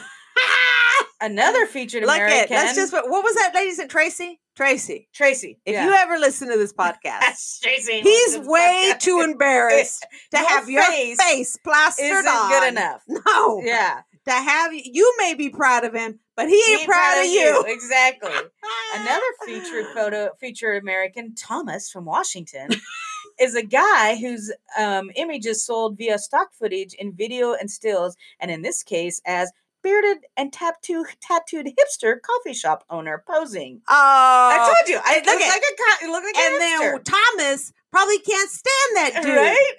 [1.22, 2.56] Another featured Look American.
[2.58, 4.40] at let's just what was that lady said Tracy?
[4.56, 5.08] Tracy.
[5.14, 5.60] Tracy.
[5.66, 5.86] If yeah.
[5.86, 8.02] you ever listen to this podcast, That's Tracy.
[8.02, 9.00] he's way podcast.
[9.00, 12.50] too embarrassed to Your have your face face plastered Isn't on.
[12.50, 13.02] good enough.
[13.08, 13.62] No.
[13.64, 14.02] Yeah.
[14.26, 17.26] To have you, you may be proud of him, but he ain't He proud, of
[17.26, 17.64] you.
[17.68, 18.30] Exactly.
[18.96, 22.70] Another featured photo, featured American, Thomas from Washington,
[23.40, 28.16] is a guy whose um, image is sold via stock footage in video and stills,
[28.40, 29.52] and in this case, as
[29.84, 33.82] bearded and tattoo tattooed hipster coffee shop owner posing.
[33.90, 36.62] Oh, I told you, I and look look at- like a it like a and
[36.62, 39.36] then Thomas probably can't stand that dude.
[39.36, 39.74] right?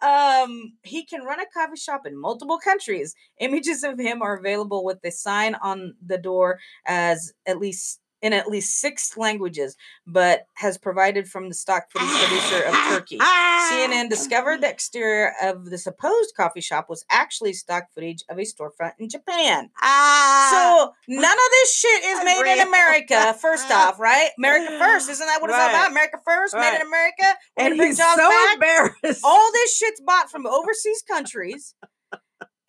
[0.00, 3.14] Um, he can run a coffee shop in multiple countries.
[3.40, 8.32] Images of him are available with the sign on the door as at least in
[8.32, 13.18] at least six languages, but has provided from the stock footage producer of Turkey.
[13.20, 13.70] Ah.
[13.72, 18.42] CNN discovered the exterior of the supposed coffee shop was actually stock footage of a
[18.42, 19.70] storefront in Japan.
[19.80, 20.48] Ah.
[20.50, 22.66] So none of this shit is made in.
[22.68, 23.34] America.
[23.40, 24.30] First off, right?
[24.38, 25.90] America first, isn't that what it's all about?
[25.90, 27.34] America first, made in America.
[27.56, 28.54] We're and he's so back.
[28.54, 29.20] embarrassed.
[29.24, 31.74] All this shit's bought from overseas countries.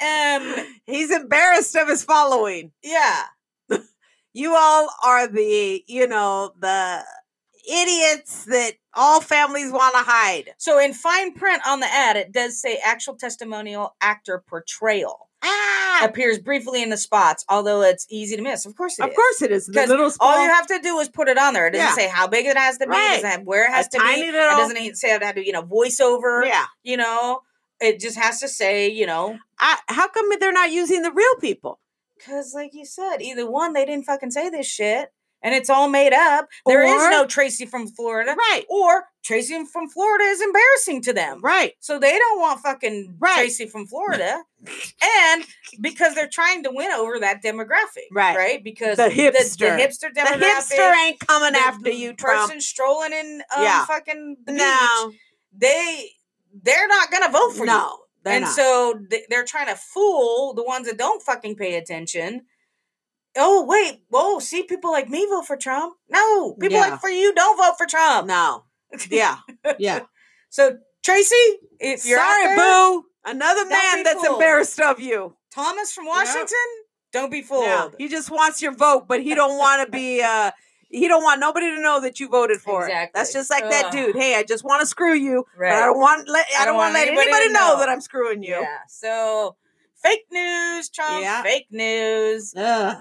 [0.01, 2.71] Um, he's embarrassed of his following.
[2.81, 3.23] yeah.
[4.33, 7.03] You all are the, you know, the
[7.69, 10.51] idiots that all families want to hide.
[10.57, 15.27] So in fine print on the ad, it does say actual testimonial actor portrayal.
[15.43, 16.05] Ah.
[16.05, 18.65] Appears briefly in the spots, although it's easy to miss.
[18.65, 19.09] Of course it is.
[19.09, 19.67] Of course it is.
[19.67, 20.29] The little small.
[20.29, 21.67] All you have to do is put it on there.
[21.67, 21.95] It doesn't Yeah.
[21.95, 22.95] say how big it has to be.
[22.95, 24.05] It doesn't have where it has A to be.
[24.21, 26.45] It doesn't say it had to, you know, voiceover.
[26.45, 26.65] yeah.
[26.83, 27.41] You know,
[27.79, 31.35] it just has to say, you know, I, how come they're not using the real
[31.39, 31.79] people?
[32.19, 35.09] Because like you said, either one, they didn't fucking say this shit,
[35.41, 36.47] and it's all made up.
[36.65, 38.65] There is Or- no Tracy from Florida, Right.
[38.69, 41.39] or Tracy from Florida is embarrassing to them.
[41.41, 41.73] Right.
[41.79, 43.35] So they don't want fucking Right.
[43.35, 44.43] Tracy from Florida.
[45.01, 45.45] and
[45.81, 48.07] because they're trying to win over that demographic.
[48.11, 48.35] Right.
[48.35, 48.63] Right?
[48.63, 50.09] Because The hipster, The, hipster.
[50.11, 52.47] hipster The hipster ain't coming the after you, Trump.
[52.47, 53.85] Person strolling in um, Yeah.
[53.85, 54.61] fucking the beach.
[54.61, 55.11] No.
[55.55, 56.11] They
[56.63, 57.71] they're not gonna vote for you.
[58.29, 58.55] They're and not.
[58.55, 62.41] so th- they're trying to fool the ones that don't fucking pay attention.
[63.37, 64.39] Oh wait, whoa!
[64.39, 65.95] See, people like me vote for Trump.
[66.09, 66.89] No, people Yeah.
[66.89, 68.27] like for you don't vote for Trump.
[68.27, 68.63] no.
[69.09, 69.37] Yeah.
[69.77, 70.01] Yeah.
[70.51, 71.35] So Tracy,
[71.79, 73.03] if you're Sorry, boo.
[73.23, 74.41] Another Don't man that's fooled.
[74.41, 75.35] embarrassed of you.
[75.53, 76.15] Thomas from Yep.
[76.15, 76.57] Washington,
[77.13, 77.93] don't be fooled.
[77.99, 80.49] He just wants your vote, but he don't want to be uh
[80.89, 83.11] he don't want nobody to know that you voted for it.
[83.13, 84.15] That's just like that dude.
[84.15, 86.93] Hey, I just want to screw you, but I don't want let I, don't want
[86.95, 87.73] to let anybody, know.
[87.73, 87.79] know.
[87.79, 88.55] that I'm screwing you.
[88.59, 88.77] Yeah.
[88.87, 89.55] So
[90.03, 91.21] fake news, Trump.
[91.21, 91.43] Yeah.
[91.43, 92.53] Fake news.
[92.57, 92.97] Ugh.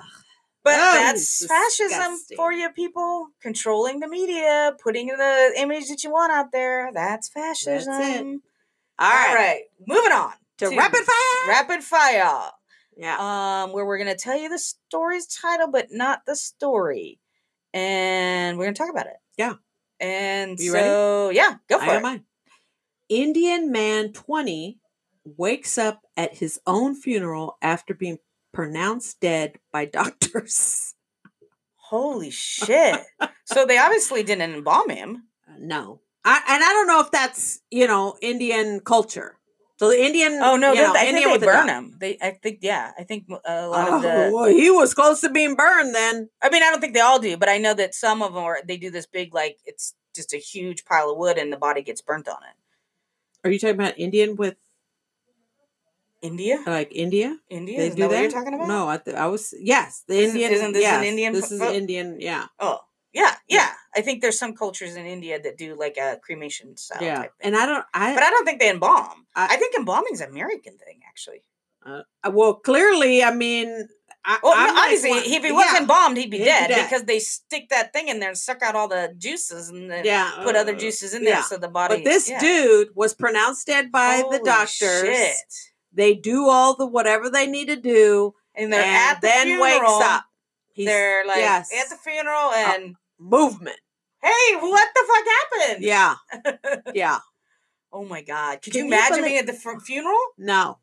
[0.64, 3.28] But Oh, that's fascism for you people.
[3.40, 6.90] Controlling the media, putting the image that you want out there.
[6.92, 8.42] That's fascism.
[8.98, 9.28] All right.
[9.30, 9.60] All right.
[9.86, 11.48] Moving on To rapid fire.
[11.48, 12.50] Rapid fire.
[12.98, 13.16] yeah.
[13.64, 17.18] Um, where we're gonna tell you the story's title, but not the story.
[17.74, 19.16] And we're gonna talk about it.
[19.36, 19.54] Yeah.
[20.00, 20.86] And You ready?
[20.86, 22.02] so yeah, go for got it.
[22.02, 22.24] mine.
[23.08, 24.78] Indian man 20
[25.24, 28.18] wakes up at his own funeral after being
[28.52, 30.94] pronounced dead by doctors.
[31.76, 32.98] Holy shit.
[33.44, 35.24] so they obviously didn't embalm him.
[35.58, 36.00] No.
[36.24, 39.37] I, and I don't know if that's, you know, Indian culture.
[39.78, 40.40] So the Indian.
[40.42, 41.96] Oh no, you know, I think Indian they the burn him.
[42.00, 44.30] They, I think, yeah, I think uh, a lot Oh, of the.
[44.34, 46.28] well, he was close to being burned then.
[46.42, 48.42] I mean, I don't think they all do, but I know that some of them
[48.42, 48.58] are.
[48.66, 51.82] They do this big, like it's just a huge pile of wood, and the body
[51.82, 52.56] gets burnt on it.
[53.46, 54.56] Are you talking about Indian with
[56.22, 57.38] India, like India?
[57.48, 58.14] India, They is do that, that?
[58.16, 58.66] what you're talking about?
[58.68, 60.52] No, I, th- I was yes, the Isn't- Indian.
[60.52, 61.72] isn't this an Indian This is oh.
[61.72, 62.20] Indian.
[62.20, 62.80] Yeah, Oh,
[63.12, 63.58] yeah, Yeah.
[63.58, 63.70] yeah.
[63.96, 67.16] I think there's some cultures in India that do like a cremation style yeah.
[67.16, 67.48] type thing.
[67.48, 67.84] And I don't.
[67.94, 69.26] I, but I don't think they embalm.
[69.34, 71.42] I- I, think embalming's an American thing, actually.
[71.86, 73.88] uh, well, clearly, I mean,
[74.24, 76.50] I, Well, no, like obviously, one- if he yeah, wasn't embalmed, he'd be He'd be
[76.50, 76.84] dead, dead.
[76.84, 80.04] because they stick that thing in there and suck out all the juices and then
[80.04, 81.42] yeah, put other uh, juices in there yeah.
[81.42, 81.96] so the body.
[81.96, 82.38] But this yeah.
[82.40, 85.00] dude was pronounced dead by the Holy doctors.
[85.02, 85.36] shit.
[85.94, 89.46] They do all the whatever they need to do, and they're and at the then
[89.46, 89.62] funeral.
[89.98, 90.24] wakes up.
[90.78, 93.76] He's, They're like yes, at the funeral, and movement.
[94.22, 95.24] hey, what the fuck
[95.66, 95.84] happened?
[95.84, 96.14] Yeah,
[96.94, 97.18] yeah.
[97.92, 98.62] oh my god!
[98.62, 100.16] Could Can you imagine being at the fu- funeral?
[100.38, 100.78] No,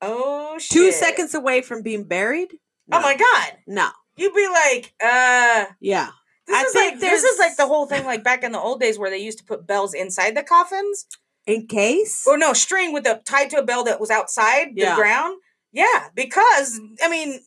[0.00, 0.70] Oh shit!
[0.70, 2.48] two seconds away from being buried.
[2.90, 3.58] Oh my god!
[3.66, 5.66] No, You'd be like, uh.
[5.80, 6.08] yeah.
[6.46, 8.60] This I is think like this is like the whole thing like back in the
[8.60, 11.06] old days where they used to put bells inside the coffins.
[11.46, 12.24] In case.
[12.26, 14.94] Or no, string with a tied to a bell that was outside Yeah.
[14.94, 15.38] the ground.
[15.72, 17.40] Yeah, because I mean,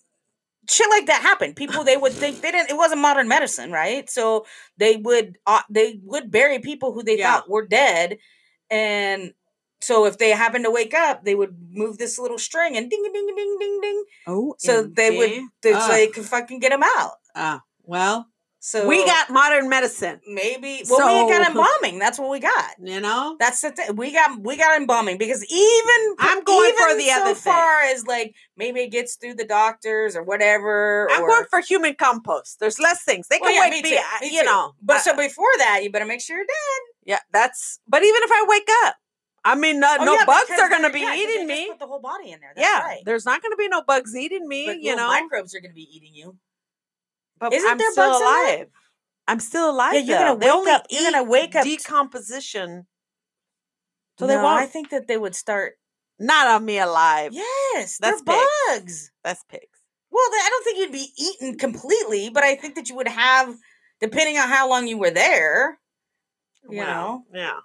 [0.70, 1.56] shit like that happened.
[1.56, 2.70] People they would think they didn't.
[2.70, 4.10] It wasn't modern medicine, right?
[4.10, 4.46] So
[4.78, 7.34] they would uh, they would bury people who they Yeah.
[7.34, 8.18] thought were dead,
[8.70, 9.34] and
[9.82, 13.04] so if they happened to wake up, they would move this little string and ding
[13.04, 14.04] ding ding ding ding.
[14.26, 15.80] Oh, So they would they, Ah.
[15.88, 17.14] so they could fucking get them out.
[17.36, 18.28] Ah, well,
[18.68, 20.20] So we got modern medicine.
[20.28, 22.00] maybe well we got embalming.
[22.00, 22.72] That's what we got.
[22.84, 23.38] You know.
[23.40, 23.96] That's the thing.
[23.96, 27.54] We got we got embalming because even I'm going for even the other so thing.
[27.54, 31.08] far as like maybe it gets through the doctors or whatever.
[31.10, 32.60] I'm or, going for human compost.
[32.60, 33.30] There's less things.
[33.30, 33.84] They Well, can yeah, wait.
[33.86, 34.46] me be- too, uh, me you too.
[34.48, 34.74] know.
[34.82, 36.82] But uh, so before that, you better make sure you're dead.
[37.06, 37.80] yeah, that's.
[37.88, 38.96] But even if I wake up,
[39.46, 41.68] I mean, uh, Oh, no yeah, bugs are going to be yeah, eating me.
[41.70, 42.52] Put the whole body in there.
[42.54, 43.02] That's Yeah, right.
[43.06, 44.66] there's not going to be no bugs eating me.
[44.66, 46.36] But you know, microbes are going to be eating you.
[47.40, 48.68] But Isn't I'm there still bugs alive.
[49.28, 49.94] I'm still alive.
[49.94, 50.38] Yeah, you're though.
[50.38, 52.88] gonna They wake up- you're gonna wake up decomposition.
[54.20, 54.62] So So they won't.
[54.62, 55.78] I think that they would start.
[56.20, 57.32] Not on me alive.
[57.34, 58.48] Yes, That's they're pigs.
[58.70, 59.12] bugs.
[59.24, 59.80] That's pigs.
[60.10, 63.56] Well, I don't think you'd be eaten completely, but I think that you would have,
[64.02, 65.78] depending on how long you were there.
[66.70, 67.60] You Well, know, Yeah.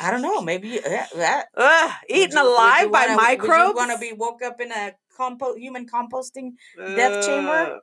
[0.00, 0.40] I don't know.
[0.40, 1.48] Maybe that.
[1.56, 3.76] Ugh, eaten you- alive by microbes.
[3.76, 7.80] Want to be woke up in a compo human composting death chamber?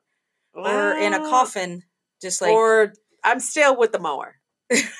[0.55, 1.83] Uh, or in a coffin,
[2.21, 4.35] just like or I'm still with the mower.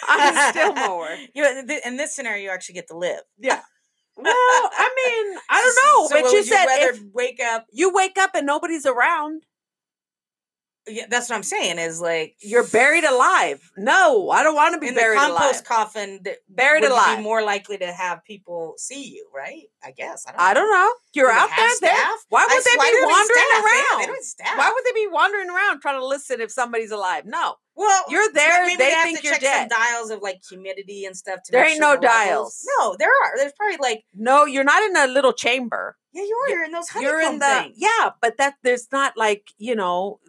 [0.08, 1.10] I'm still mower.
[1.36, 3.22] You, th- in this scenario, you actually get to live.
[3.40, 3.62] Yeah.
[4.16, 7.66] Well, I mean, I don't know, So but would you said if wake up.
[7.72, 9.44] you wake up and nobody's around,
[10.88, 11.78] Yeah, that's what I'm saying.
[11.78, 13.72] Is like you're buried alive.
[13.78, 15.64] No, I don't want to be in the buried compost alive.
[15.66, 16.20] coffin.
[16.24, 17.18] That Buried alive.
[17.18, 19.64] Be more likely to have people see you, right?
[19.84, 20.26] I guess.
[20.28, 20.42] I don't.
[20.42, 20.92] I don't know.
[21.14, 21.70] You're Do out there.
[21.76, 22.26] staff?
[22.30, 23.36] Why I would they why be wandering staff?
[23.38, 24.02] They don't- around?
[24.02, 24.58] They don't staff.
[24.58, 27.26] Why would they be wandering around trying to listen if somebody's alive?
[27.26, 27.56] No.
[27.80, 29.72] Well, You're there, maybe they have think to you're check dead.
[29.72, 31.40] Some dials of like humidity and stuff.
[31.46, 32.66] To There ain't sure no the dials.
[32.78, 33.38] No, there are.
[33.38, 35.96] There's probably like No, you're not in a little chamber.
[36.12, 36.50] yeah, you are.
[36.50, 37.76] You're in those You're in the things.
[37.78, 40.20] yeah, but that there's not like you know,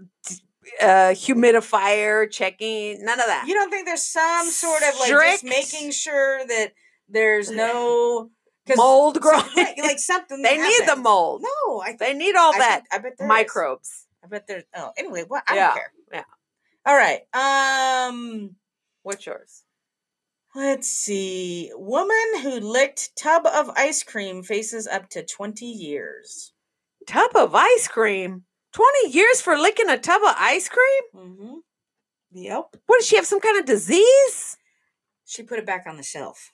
[0.81, 3.05] uh, humidifier checking.
[3.05, 3.45] None of that.
[3.49, 6.73] You don't think there's some sort of like Strict- just making sure that
[7.09, 8.31] there's no
[8.77, 9.43] mold growing.
[9.57, 10.41] right, like something.
[10.49, 11.43] they need the mold.
[11.43, 13.29] No, I think They need all I that I bet there is.
[13.29, 14.07] microbes.
[14.23, 14.65] I bet there's.
[14.77, 15.43] Oh, anyway, what?
[15.49, 15.93] I Yeah, don't care.
[16.13, 16.25] yeah.
[16.87, 17.21] All right.
[17.35, 18.57] Um.
[19.03, 19.65] What's yours?
[20.55, 21.71] Let's see.
[21.75, 26.53] Woman who licked tub of ice cream faces up to 20 years.
[27.07, 28.45] Tub of ice cream.
[28.73, 31.03] Twenty years for licking a tub of ice cream.
[31.27, 31.55] Mm-hmm.
[32.33, 32.65] Yep.
[32.87, 33.27] What does she have?
[33.27, 34.57] Some kind of disease?
[35.25, 36.53] She put it back on the shelf.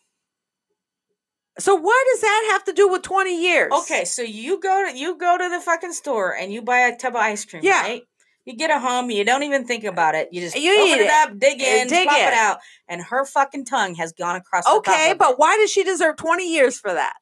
[1.58, 3.70] So what does that have to do with twenty years?
[3.82, 6.96] Okay, so you go to you go to the fucking store and you buy a
[6.96, 7.82] tub of ice cream, Yeah.
[7.82, 8.02] right?
[8.46, 10.28] You get a home, you don't even think about it.
[10.30, 11.10] You just You open it, it.
[11.10, 12.28] up, dig eh, in, dig plop in.
[12.28, 14.64] it out, and her fucking tongue has gone across.
[14.64, 15.38] the Okay, but it.
[15.38, 17.14] why does she deserve twenty years for that?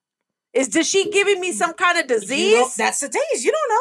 [0.53, 2.77] Is does she giving me some kind of You disease?
[2.77, 3.81] That's the thing you don't know.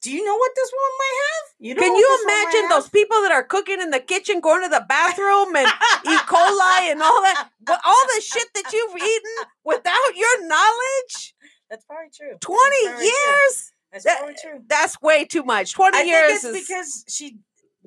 [0.00, 1.54] Do you know what this woman might have?
[1.58, 3.98] You know Can you this woman might imagine those people that are cooking in the
[3.98, 6.16] kitchen, going to the bathroom and E.
[6.30, 7.50] coli and all that?
[7.60, 11.34] But all the shit that you've eaten without your knowledge?
[11.70, 12.36] That's probably true.
[12.40, 13.10] 20 probably true.
[13.92, 14.04] Years?
[14.04, 14.64] That's That- probably true.
[14.68, 15.72] That's way too much.
[15.72, 16.66] 20 I years think it's is.
[16.68, 17.38] because she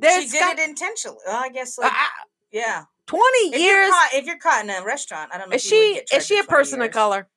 [0.04, 1.18] she did got- it intentionally.
[1.26, 2.12] Well, I guess like Ah,
[2.52, 2.84] yeah.
[3.08, 3.90] 20 If you're, years?
[3.92, 5.56] caught, if you're caught in a restaurant, I don't know.
[5.56, 7.28] Is if she is she a with 20 person of color?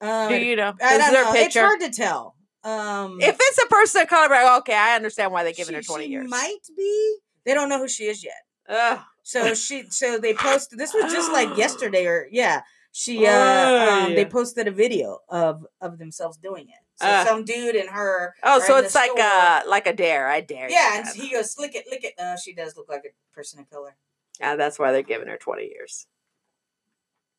[0.00, 0.74] Uh, Do you know?
[0.80, 1.32] I Is don't know.
[1.34, 2.36] It's hard to tell.
[2.62, 5.82] Um, If it's a person of color, like, okay, I understand why they're giving her
[5.82, 6.28] 20 she years.
[6.30, 7.16] might be.
[7.44, 8.34] They don't know who she is yet.
[8.68, 9.00] Ugh.
[9.22, 10.78] So she, so they posted.
[10.78, 12.62] This was just like yesterday, or yeah.
[12.92, 14.14] She, uh, um, Oy.
[14.14, 16.82] they posted a video of of themselves doing it.
[16.96, 17.24] So Uh.
[17.26, 18.34] some dude and her.
[18.42, 19.20] Oh, so it's like store.
[19.20, 20.28] a like a dare.
[20.28, 20.74] I dare you.
[20.74, 23.60] Yeah, and he goes, "Lick it, lick it." Uh, she does look like a person
[23.60, 23.96] of color.
[24.40, 26.06] Yeah, that's why they're giving her 20 years.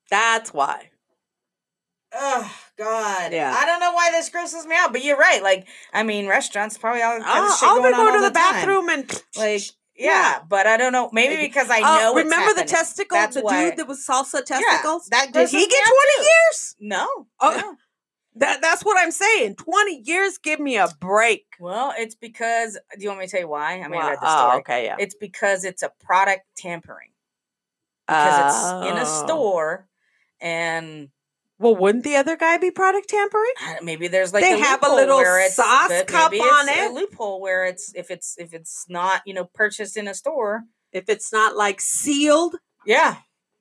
[0.10, 0.92] That's why.
[2.14, 3.34] Oh God!
[3.34, 3.54] Yeah.
[3.56, 5.44] I don't know why this grosses me out, but you're right.
[5.44, 8.20] Like, I mean, restaurants probably all kinds of shit going be on going all to
[8.22, 8.54] the, time.
[8.54, 9.62] bathroom and Like,
[9.96, 10.06] yeah,
[10.38, 10.40] Yeah.
[10.48, 11.10] but I don't know.
[11.12, 12.18] Maybe Like, because I Uh, know.
[12.18, 13.20] it's remember the testicles?
[13.20, 15.08] That's the why- dude that was salsa Yeah, testicles.
[15.08, 16.24] that Did he get twenty too.
[16.24, 16.76] years?
[16.80, 17.28] No.
[17.42, 17.58] Oh.
[17.58, 17.78] no.
[18.40, 19.56] That that's what I'm saying.
[19.56, 21.46] Twenty years, give me a break.
[21.60, 22.74] Well, it's because.
[22.98, 23.82] Do you want me to tell you why?
[23.82, 24.96] I mean, I read the Oh, okay, yeah.
[25.00, 27.10] It's because it's a product tampering
[28.08, 29.26] because it's in a Oh.
[29.26, 29.88] store,
[30.40, 31.10] and
[31.60, 33.52] Well, wouldn't the other guy be product tampering?
[33.82, 36.92] Maybe there's like They a have a little where it's, sauce cup on it.
[36.92, 40.64] A loophole where it's if it's if it's not you know purchased in a store.
[40.94, 43.18] If it's not like sealed, Yeah,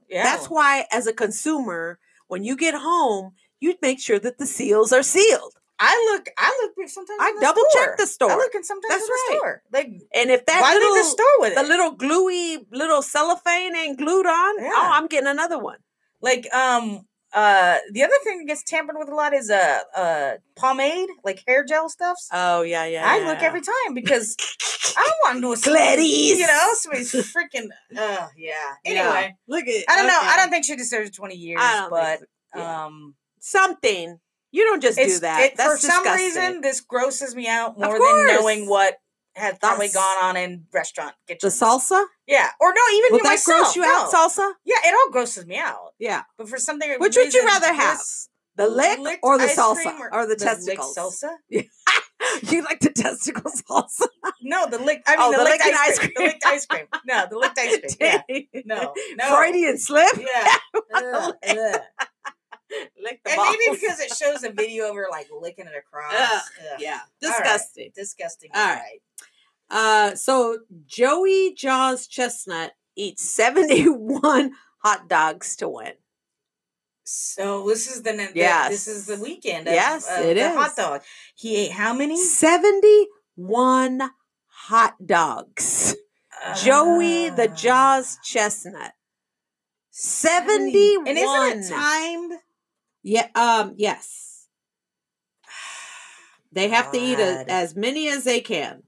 [0.09, 0.23] yeah.
[0.23, 1.99] that's why, as a consumer,
[2.29, 5.55] when you get home, you'd make sure that the seals are sealed.
[5.79, 6.29] I look.
[6.39, 7.19] I look sometimes.
[7.21, 8.31] I the double check the store.
[8.31, 9.39] I look in sometimes That's in the right.
[9.39, 9.63] store.
[9.73, 11.69] Like And if that why little leave the store with the it?
[11.69, 14.71] little gluey little cellophane ain't glued on, Yeah.
[14.73, 15.79] oh, I'm getting another one.
[16.23, 17.03] like um
[17.35, 21.43] uh the other thing that gets tampered with a lot is uh uh pomade like
[21.47, 22.27] hair gel stuffs.
[22.33, 23.05] Oh yeah, yeah.
[23.07, 23.47] I yeah, look yeah.
[23.47, 24.35] every time because
[24.97, 26.39] I don't want to do a Gladys.
[26.39, 27.69] You know, somebody's freaking.
[27.99, 28.55] Uh, yeah.
[28.87, 29.85] Anyway, look at.
[29.91, 30.19] I don't know.
[30.23, 32.63] I don't think she deserves twenty years, I don't but think so.
[32.65, 33.15] Um,
[33.47, 34.19] something.
[34.53, 35.41] You don't just it's do that.
[35.53, 38.97] it, for some reason this grosses me out more than knowing what
[39.35, 43.31] has probably gone on in restaurant Get the salsa Yeah, or no, even you that
[43.31, 43.75] myself.
[43.75, 44.11] gross you out?
[44.11, 44.53] Salsa?
[44.65, 45.93] Yeah, it all grosses me out.
[45.99, 46.23] Yeah.
[46.39, 47.99] But for something, Which would you rather have?
[48.57, 50.97] The lick or the salsa cream or, the, licked testicles?
[50.97, 51.35] salsa?
[51.51, 54.07] you like the testicle salsa?
[54.41, 55.03] No, the lick.
[55.07, 56.11] I mean, Oh, the, the licked licked ice ice cream.
[56.15, 56.29] The cream.
[56.29, 56.87] licked ice cream.
[57.07, 58.45] No, the licked ice cream.
[58.55, 58.63] Yeah.
[58.65, 59.37] No, no.
[59.37, 60.17] Freudian slip.
[60.19, 60.57] Yeah.
[60.95, 61.35] Ugh.
[63.03, 63.57] Lick the And balls.
[63.67, 66.13] maybe because it shows a video of her like licking it across.
[66.15, 66.43] Ugh,
[66.73, 66.81] Ugh.
[66.81, 66.93] yeah,
[67.25, 67.39] All right.
[67.39, 67.91] disgusting.
[67.95, 68.51] Disgusting.
[68.55, 69.01] All right.
[69.71, 74.53] Uh, so Joey Jaws Chestnut eats seventy-one
[74.83, 75.93] hot dogs to win.
[77.05, 78.71] So this is the, Yes.
[78.71, 79.69] this is the weekend.
[79.69, 80.55] Of, Yes, of it the is.
[80.57, 81.03] hot dog.
[81.37, 82.17] He ate how many?
[82.17, 84.11] Seventy-one
[84.47, 85.95] hot dogs.
[86.63, 87.55] Joey the Ah.
[87.55, 88.93] Jaws Chestnut.
[89.91, 91.09] Seventy-one.
[91.09, 92.33] And isn't it timed?
[93.07, 93.29] Yeah.
[93.35, 93.75] Um.
[93.77, 94.49] Yes.
[96.53, 98.85] They have to eat a, as many as they can.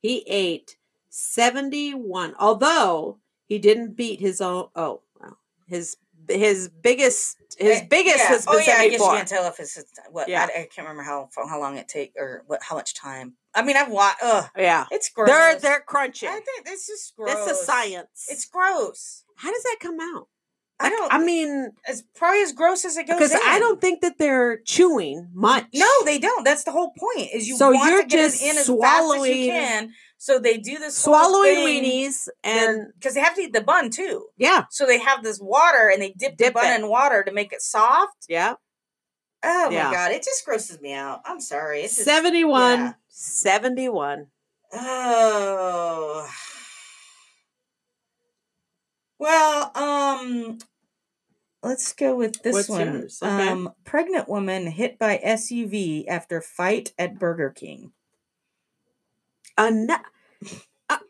[0.00, 0.76] He ate
[1.10, 2.34] seventy-one.
[2.38, 4.68] Although he didn't beat his own.
[4.74, 5.98] Oh, well, his
[6.28, 8.28] his biggest his Eh, biggest yeah.
[8.28, 9.78] has been oh, yeah, I guess you can't tell if it's
[10.10, 10.28] what.
[10.28, 10.42] Yeah.
[10.48, 13.34] I, I can't remember how how long it take or what how much time.
[13.54, 14.18] I mean, I've watched.
[14.22, 15.28] Ugh, yeah, it's gross.
[15.28, 16.28] they're they're crunching.
[16.30, 17.36] I think this is gross.
[17.36, 18.28] It's a science.
[18.30, 19.24] It's gross.
[19.36, 20.28] How does that come out?
[20.80, 21.12] I don't.
[21.12, 23.16] I mean, it's probably as gross as it goes.
[23.16, 25.66] because I don't think that they're chewing much.
[25.72, 26.44] No, they don't.
[26.44, 27.28] That's the whole point.
[27.32, 29.92] Is you So want you're to get just in as fast as swallowing- you can.
[30.18, 34.26] So they do this swallowing weenies and because they have to eat the bun too.
[34.38, 36.80] yeah, So they have this water and they dip, Dip the bun it.
[36.80, 38.24] in water to make it soft.
[38.28, 38.54] yeah.
[39.44, 39.84] Oh Yeah.
[39.88, 41.20] my god, it just grosses me out.
[41.26, 41.82] I'm sorry.
[41.82, 42.78] It's just, 71.
[42.80, 42.92] yeah.
[43.10, 44.26] 71.
[44.72, 46.26] Oh.
[49.24, 50.58] Well, um,
[51.62, 53.08] let's go with this What's one.
[53.22, 53.48] Okay.
[53.48, 57.92] Um, pregnant woman hit by SUV after fight at Burger King.
[59.56, 59.70] Uh,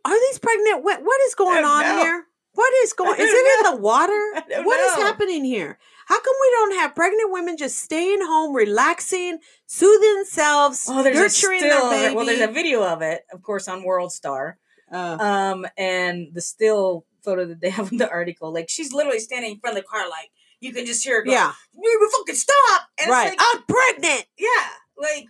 [0.04, 0.84] are these pregnant?
[0.84, 1.96] What, what is going on know.
[1.96, 2.26] here?
[2.52, 3.20] What is going?
[3.20, 4.12] Is it in the water?
[4.62, 5.76] What is happening here?
[6.06, 11.16] How come we don't have pregnant women just staying home, relaxing, soothing themselves, Oh, there's
[11.16, 11.90] nurturing still.
[11.90, 12.14] their baby?
[12.14, 14.58] Well, there's a video of it, of course, on World Star.
[14.92, 19.20] Uh, Um, and the still photo that they have in the article, like she's literally
[19.20, 21.98] standing in front of the car, like you can just hear her go, yeah, "You
[21.98, 23.32] even fucking stop!" And right.
[23.32, 24.26] it's like, I'm pregnant.
[24.38, 25.26] yeah, like.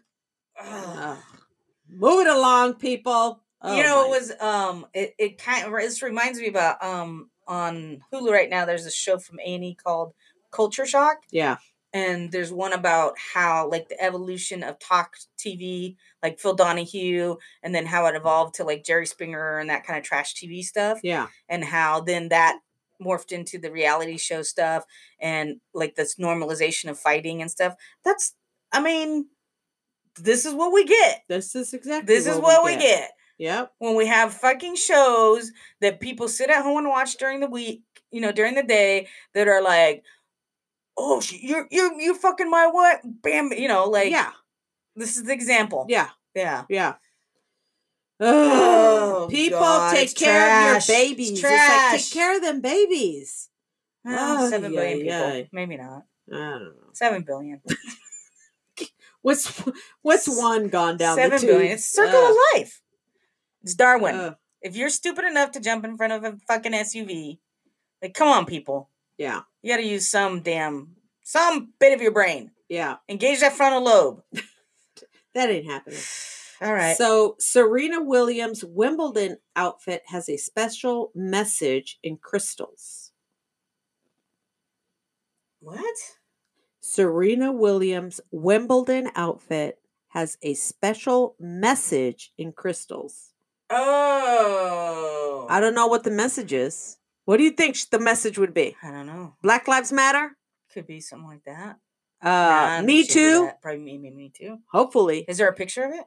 [0.63, 1.19] Ugh.
[1.89, 3.41] Move it along, people.
[3.63, 6.83] Oh you know, my- it was um, it it kind of this reminds me about
[6.83, 8.65] um on Hulu right now.
[8.65, 10.13] There's a show from A and E called
[10.51, 11.57] Culture Shock, yeah.
[11.95, 17.75] And there's one about how like the evolution of talk TV, like Phil Donahue, and
[17.75, 20.99] then how it evolved to like Jerry Springer and that kind of trash TV stuff,
[21.03, 21.29] Yeah.
[21.49, 22.59] and how then that
[23.03, 24.85] morphed into the reality show stuff
[25.21, 27.75] and like this normalization of fighting and stuff.
[28.05, 28.35] That's,
[28.73, 29.27] I mean,
[30.21, 31.23] this is what we get.
[31.29, 33.73] This is exactly This is what we get Yep.
[33.79, 37.83] when we have fucking shows that people sit at home and watch during the week,
[38.13, 40.05] you know, during the day that are like,
[40.97, 43.01] oh, sh- you're you're you fucking my what?
[43.05, 44.33] Bam, you know, like yeah.
[44.97, 45.87] this is the example.
[45.89, 46.09] Yeah.
[46.35, 46.65] yeah.
[46.69, 46.95] Yeah.
[48.21, 50.89] Oh, people God, take care trash.
[50.89, 51.31] of your babies.
[51.33, 52.03] It's, like trash.
[52.03, 53.51] take care of them babies.
[54.05, 55.49] Well, Ay, seven billion people, ay.
[55.53, 56.73] maybe not I don't know.
[56.93, 57.61] seven billion.
[59.23, 59.63] What's
[60.03, 61.73] what's one gone down Seven the billion.
[61.73, 62.83] It's circle Ugh, of life.
[63.63, 64.15] It's Darwin.
[64.15, 64.37] ugh.
[64.61, 67.39] if you're stupid enough to jump in front of a fucking SUV,
[68.03, 69.41] like come on, people, yeah.
[69.65, 72.51] You got to use some damn some bit of your brain.
[72.69, 72.97] Yeah.
[73.09, 74.23] Engage that frontal lobe.
[75.35, 75.99] That ain't happening.
[76.63, 76.97] All right.
[76.97, 83.11] So Serena Williams' Wimbledon outfit has a special message in crystals.
[85.59, 85.97] what?
[86.81, 93.33] Serena Williams' Wimbledon outfit has a special message in crystals.
[93.71, 95.49] Oh.
[95.51, 96.99] I don't know what the message is.
[97.25, 98.77] What do you think the message would be?
[98.83, 99.35] I don't know.
[99.43, 100.37] Black Lives Matter?
[100.73, 101.77] Could be something like that.
[102.23, 103.51] Uh, Nah, me think she'd do too.
[103.63, 104.59] Probably me, me, me too.
[104.73, 105.25] Hopefully.
[105.29, 106.05] Is there a picture of it?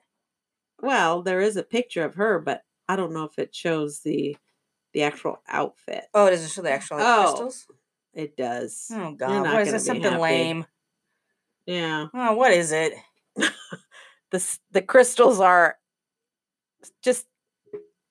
[0.81, 4.37] Well, there is a picture of her, but I don't know if it shows the
[4.93, 6.05] the actual outfit.
[6.13, 7.67] Oh, does it show the actual like, Oh, crystals?
[8.13, 8.87] It does.
[8.91, 9.41] Oh God!
[9.43, 9.85] What is this?
[9.85, 10.21] Something happy.
[10.21, 10.65] lame?
[11.65, 12.07] Yeah.
[12.13, 12.93] Oh, what is it?
[14.29, 15.77] The the crystals are
[17.01, 17.25] just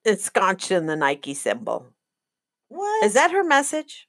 [0.05, 1.89] ensconced in the Nike symbol.
[2.69, 4.09] What Is that her message?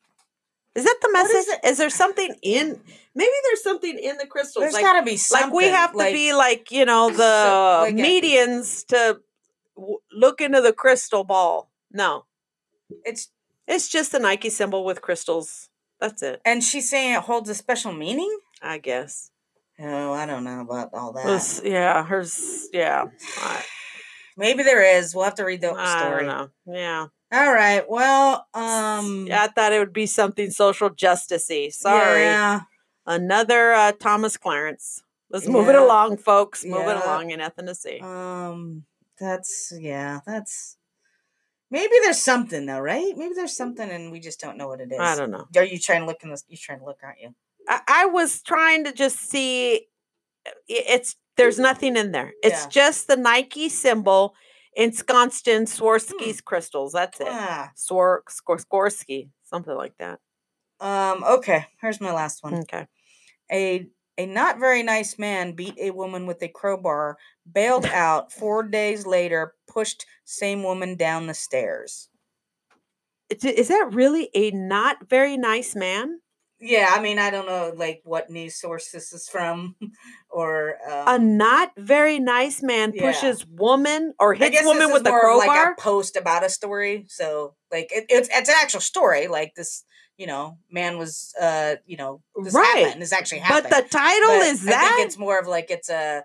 [0.75, 1.45] Is that the message?
[1.63, 2.79] Is, there something in?
[3.15, 4.61] Maybe there's something in the crystals.
[4.61, 5.49] There's like, got to be something.
[5.49, 9.19] like we have to like- be like you know the like medians to
[9.75, 11.71] w- look into the crystal ball.
[11.91, 12.25] No,
[13.05, 13.29] It's
[13.67, 15.69] it's just a Nike symbol with crystals.
[15.99, 18.37] That's it, and she's saying it holds a special meaning.
[18.61, 19.31] I guess.
[19.79, 21.61] Oh, I don't know about all that.
[21.63, 22.67] Yeah, hers.
[22.71, 23.05] Yeah,
[24.37, 25.15] Maybe there is.
[25.15, 26.25] We'll have to read the I story.
[26.25, 26.49] don't know.
[26.75, 27.84] Yeah, All right.
[27.88, 29.43] Well, um, yeah.
[29.43, 31.71] I thought it would be something social justicey.
[31.73, 32.61] Sorry, yeah.
[33.05, 35.03] another uh, Thomas Clarence.
[35.30, 36.63] Let's move it along, folks.
[36.63, 38.01] Move it along in ethnicity.
[38.01, 38.86] Um,
[39.19, 40.21] that's yeah.
[40.25, 40.78] That's
[41.69, 43.13] maybe there's something though, right?
[43.17, 44.99] Maybe there's something, and we just don't know what it is.
[44.99, 45.47] I don't know.
[45.57, 46.45] Are you trying to look in this?
[46.47, 47.36] You're trying to look, aren't you?
[47.67, 49.88] I, I was trying to just see
[50.69, 52.34] it's there's nothing in there.
[52.41, 52.69] It's Yeah.
[52.69, 54.34] just the Nike symbol
[54.78, 56.93] ensconced in Swarovski's crystals.
[56.93, 57.28] That's it.
[57.30, 57.71] Ah.
[57.75, 60.19] Swor Skor- Skorsky, something like that.
[60.80, 61.23] Um.
[61.25, 61.65] Okay.
[61.82, 62.55] Here's my last one.
[62.55, 62.88] Okay.
[63.51, 67.17] A a not very nice man beat a woman with a crowbar,
[67.51, 68.32] bailed out.
[68.32, 72.09] Four days later, pushed same woman down the stairs.
[73.30, 76.21] Is that really a not very nice man?
[76.59, 79.75] Yeah, I mean, I don't know, like what news source this is from,
[80.29, 83.03] or um, A not very nice man Yeah.
[83.03, 85.37] pushes woman or hits woman with a crowbar.
[85.47, 87.05] like a post about a story.
[87.09, 89.27] So like it, it's it's an actual story.
[89.27, 89.83] Like this,
[90.17, 92.77] you know, man was uh, you know, this Right.
[92.85, 93.01] happened.
[93.03, 93.69] This actually happened.
[93.69, 96.23] but the title But is I that think it's more of like it's a,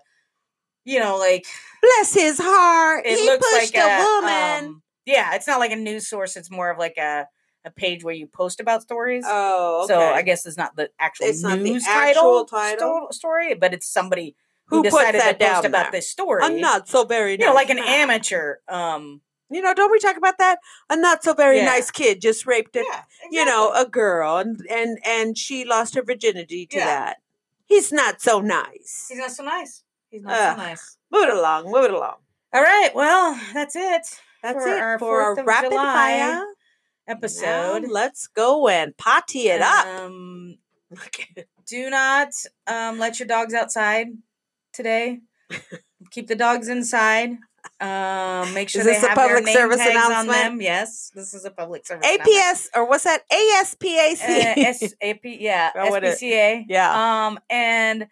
[0.83, 1.45] you know, like
[1.81, 3.05] bless his heart.
[3.05, 4.65] he pushed like a, a woman.
[4.65, 6.35] um, yeah, it's not like a news source.
[6.37, 7.27] It's more of like a
[7.65, 9.23] a page where you post about stories.
[9.27, 13.07] oh, So I guess it's not the actual It's not the news actual title, title?
[13.09, 14.35] sto- story, but it's somebody
[14.65, 15.91] who, Who decided that to post down about there?
[15.91, 16.43] this story.
[16.45, 18.55] a not so very you nice know, like an amateur.
[18.67, 20.57] Um, You know, don't we talk about that?
[20.89, 21.65] A not so very Yeah.
[21.65, 25.93] nice kid just raped a, yeah, you know, a girl and and and she lost
[25.95, 26.85] her virginity to Yeah.
[26.85, 27.17] that.
[27.65, 29.05] He's not so nice.
[29.09, 29.83] he's not so nice.
[30.09, 30.57] He's not Ugh.
[30.57, 30.97] so nice.
[31.11, 32.17] Move it along, move it along.
[32.53, 34.19] All right, well, that's it.
[34.43, 36.45] That's for it our for our rapid July fire
[37.07, 37.83] episode.
[37.83, 39.85] Now let's go and potty it up.
[39.85, 40.57] Um,
[41.65, 42.29] do not
[42.67, 44.07] um, let your dogs outside
[44.73, 45.19] today.
[46.11, 47.37] Keep the dogs inside.
[47.79, 50.37] Um, make sure Is they this a have their public name service tags on announcement?
[50.37, 50.61] them.
[50.61, 52.05] Yes, this is a public service.
[52.05, 53.21] APS or what's that?
[53.31, 54.21] ASPAC.
[54.21, 56.65] Uh, S- AP, yeah, Oh, SPCA.
[56.67, 57.27] yeah.
[57.27, 58.07] Um, and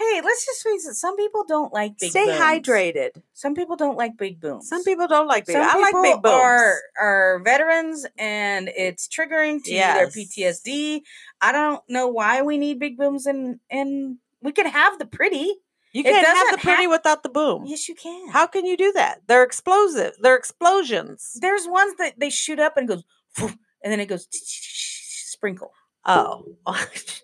[0.00, 0.94] hey, let's just face it.
[0.94, 2.10] Some people don't like big.
[2.10, 2.38] Stay booms.
[2.40, 3.10] hydrated.
[3.34, 4.68] Some people don't like big booms.
[4.68, 5.56] Some people don't like big.
[5.56, 6.34] Some I like big booms.
[6.34, 11.02] are are veterans, and it's triggering to their PTSD.
[11.40, 15.52] I don't know why we need big booms, and and we can have the pretty.
[15.92, 17.64] you can't have the pretty have- without the boom.
[17.66, 18.28] Yes, you can.
[18.30, 19.22] How can you do that?
[19.26, 20.14] They're explosive.
[20.20, 21.36] They're explosions.
[21.40, 23.04] There's ones that they shoot up and it goes,
[23.38, 25.72] and then it goes sprinkle.
[26.06, 26.46] Oh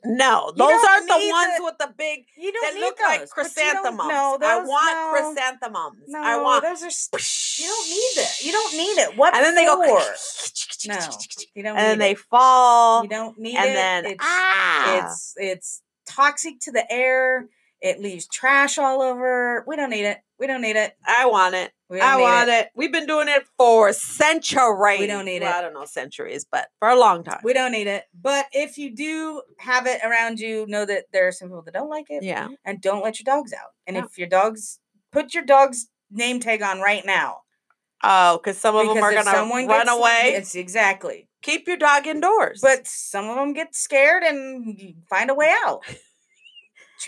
[0.05, 3.21] no, those aren't the ones the- with the big You don't that look those, like
[3.21, 4.09] but you don't- chrysanthemums.
[4.09, 6.03] No, I want no, chrysanthemums.
[6.09, 6.63] No, I want.
[6.63, 7.63] those are.
[7.63, 8.45] You don't need it.
[8.45, 9.17] You don't need it.
[9.17, 9.81] What and then they go.
[10.89, 10.95] No,
[11.55, 11.77] you don't.
[11.77, 12.19] and then they it.
[12.19, 13.03] fall.
[13.03, 13.69] You don't need and it.
[13.71, 17.49] And then it's, ah, it's it's toxic to the air.
[17.81, 19.65] It leaves trash all over.
[19.67, 20.19] We don't need it.
[20.39, 20.97] We don't need it.
[21.05, 21.73] I want it.
[21.91, 22.69] I want it.
[22.75, 25.01] We've been doing it for centuries.
[25.01, 25.57] We don't need Well, it.
[25.57, 27.41] I don't know centuries, but for a long time.
[27.45, 28.05] We don't need it.
[28.21, 31.75] But if you do have it around you, know that there are some people that
[31.75, 32.23] don't like it.
[32.23, 32.49] yeah.
[32.65, 33.71] And don't let your dogs out.
[33.87, 34.81] And if your dogs
[35.13, 37.39] put your dog's name tag on right now.
[38.03, 40.35] Oh, because some of them are going to run away.
[40.37, 41.29] It's exactly.
[41.43, 42.61] Keep your dog indoors.
[42.61, 45.83] But some of them get scared and find a way out.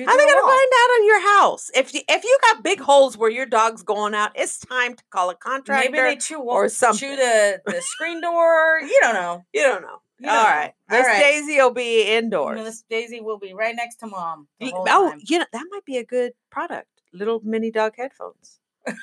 [0.06, 1.70] How are they going to find out on your house?
[1.74, 5.02] If you, if you got big holes where your dog's going out, it's time to
[5.10, 5.90] call a contractor.
[5.90, 7.08] Maybe they chew or something.
[7.10, 8.80] chew the, the screen door.
[8.82, 9.44] You don't know.
[9.52, 9.98] you don't know.
[10.20, 10.42] You All know.
[10.42, 10.72] right.
[10.90, 11.20] Miss right.
[11.20, 12.62] Daisy will be indoors.
[12.64, 14.48] this Daisy will be right next to mom.
[14.58, 15.20] the You- whole oh, time.
[15.26, 16.88] you know that might be a good product.
[17.12, 18.58] Little mini dog headphones.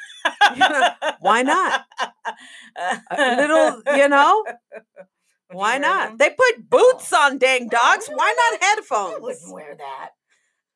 [1.20, 1.86] why not?
[3.12, 4.54] A little, you know, you
[5.52, 6.10] why not?
[6.10, 6.18] them?
[6.18, 6.64] They put oh.
[6.70, 7.22] boots Oh.
[7.22, 8.08] on dang dogs.
[8.14, 9.22] Why not I headphones?
[9.22, 10.10] wouldn't wear that.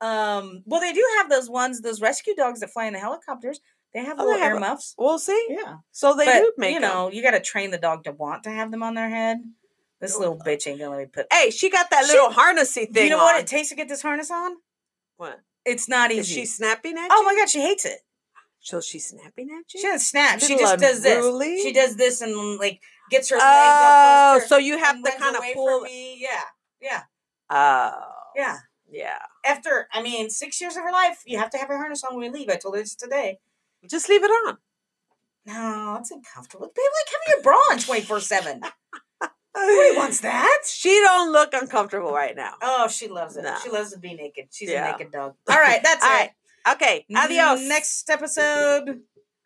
[0.01, 3.59] Um, well, they do have those ones, those rescue dogs that fly in the helicopters.
[3.93, 4.95] They have Oh, they little have ear a- muffs.
[4.97, 5.47] We'll see.
[5.49, 8.11] Yeah, So they but do make you know, you got to train the dog to
[8.11, 9.39] want to have them on their head.
[9.99, 11.25] This little bitch ain't gonna let me put.
[11.33, 13.03] Hey, she got that She- little harnessy thing.
[13.05, 13.23] You know on.
[13.25, 14.55] what it takes to get this harness on?
[15.17, 15.41] What?
[15.65, 16.41] It's not Is easy.
[16.41, 17.25] she snapping at oh you?
[17.25, 17.99] my god, she hates it.
[18.61, 19.81] So she's snapping at you?
[19.81, 20.39] She doesn't snap.
[20.39, 21.63] She just does this.
[21.63, 24.41] She does this and like gets her legs Oh, up.
[24.41, 25.85] her so you have to kind of pull.
[25.87, 26.43] Yeah,
[26.81, 27.01] yeah,
[27.49, 27.91] Oh,
[28.35, 28.57] yeah.
[28.91, 29.19] Yeah.
[29.45, 32.15] After, I mean, six years of her life, you have to have her harness on
[32.17, 32.49] when we leave.
[32.49, 33.39] I told her this today.
[33.89, 34.57] Just leave it on.
[35.45, 36.67] No, it's uncomfortable.
[36.67, 38.61] Babe, like having your bra on twenty four seven.
[39.55, 40.61] Nobody wants that.
[40.67, 42.53] She don't look uncomfortable right now.
[42.61, 43.43] Oh, she loves it.
[43.43, 43.55] No.
[43.63, 44.47] She loves to be naked.
[44.51, 44.87] She's Yeah.
[44.87, 45.35] a naked dog.
[45.49, 46.13] All right, that's All it.
[46.13, 46.29] right.
[46.75, 47.05] Okay.
[47.15, 47.61] Adios.
[47.67, 49.01] Next episode.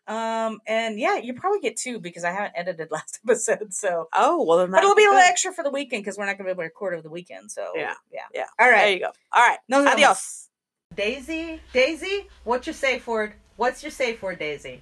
[0.06, 3.72] Um, and yeah, you probably get two because I haven't edited last episode.
[3.72, 5.28] So, Oh well, then but it'll that'll be a little good.
[5.30, 7.10] extra for the weekend because we're not going to be able to record over the
[7.10, 7.50] weekend.
[7.50, 7.94] So, Yeah.
[8.12, 8.44] yeah, Yeah.
[8.58, 9.12] All There you go.
[9.32, 9.58] All right.
[9.68, 9.92] no, vemos.
[9.94, 10.48] Adios.
[10.94, 13.32] Daisy, Daisy, what's your safe word?
[13.56, 14.80] What's your safe word, Daisy?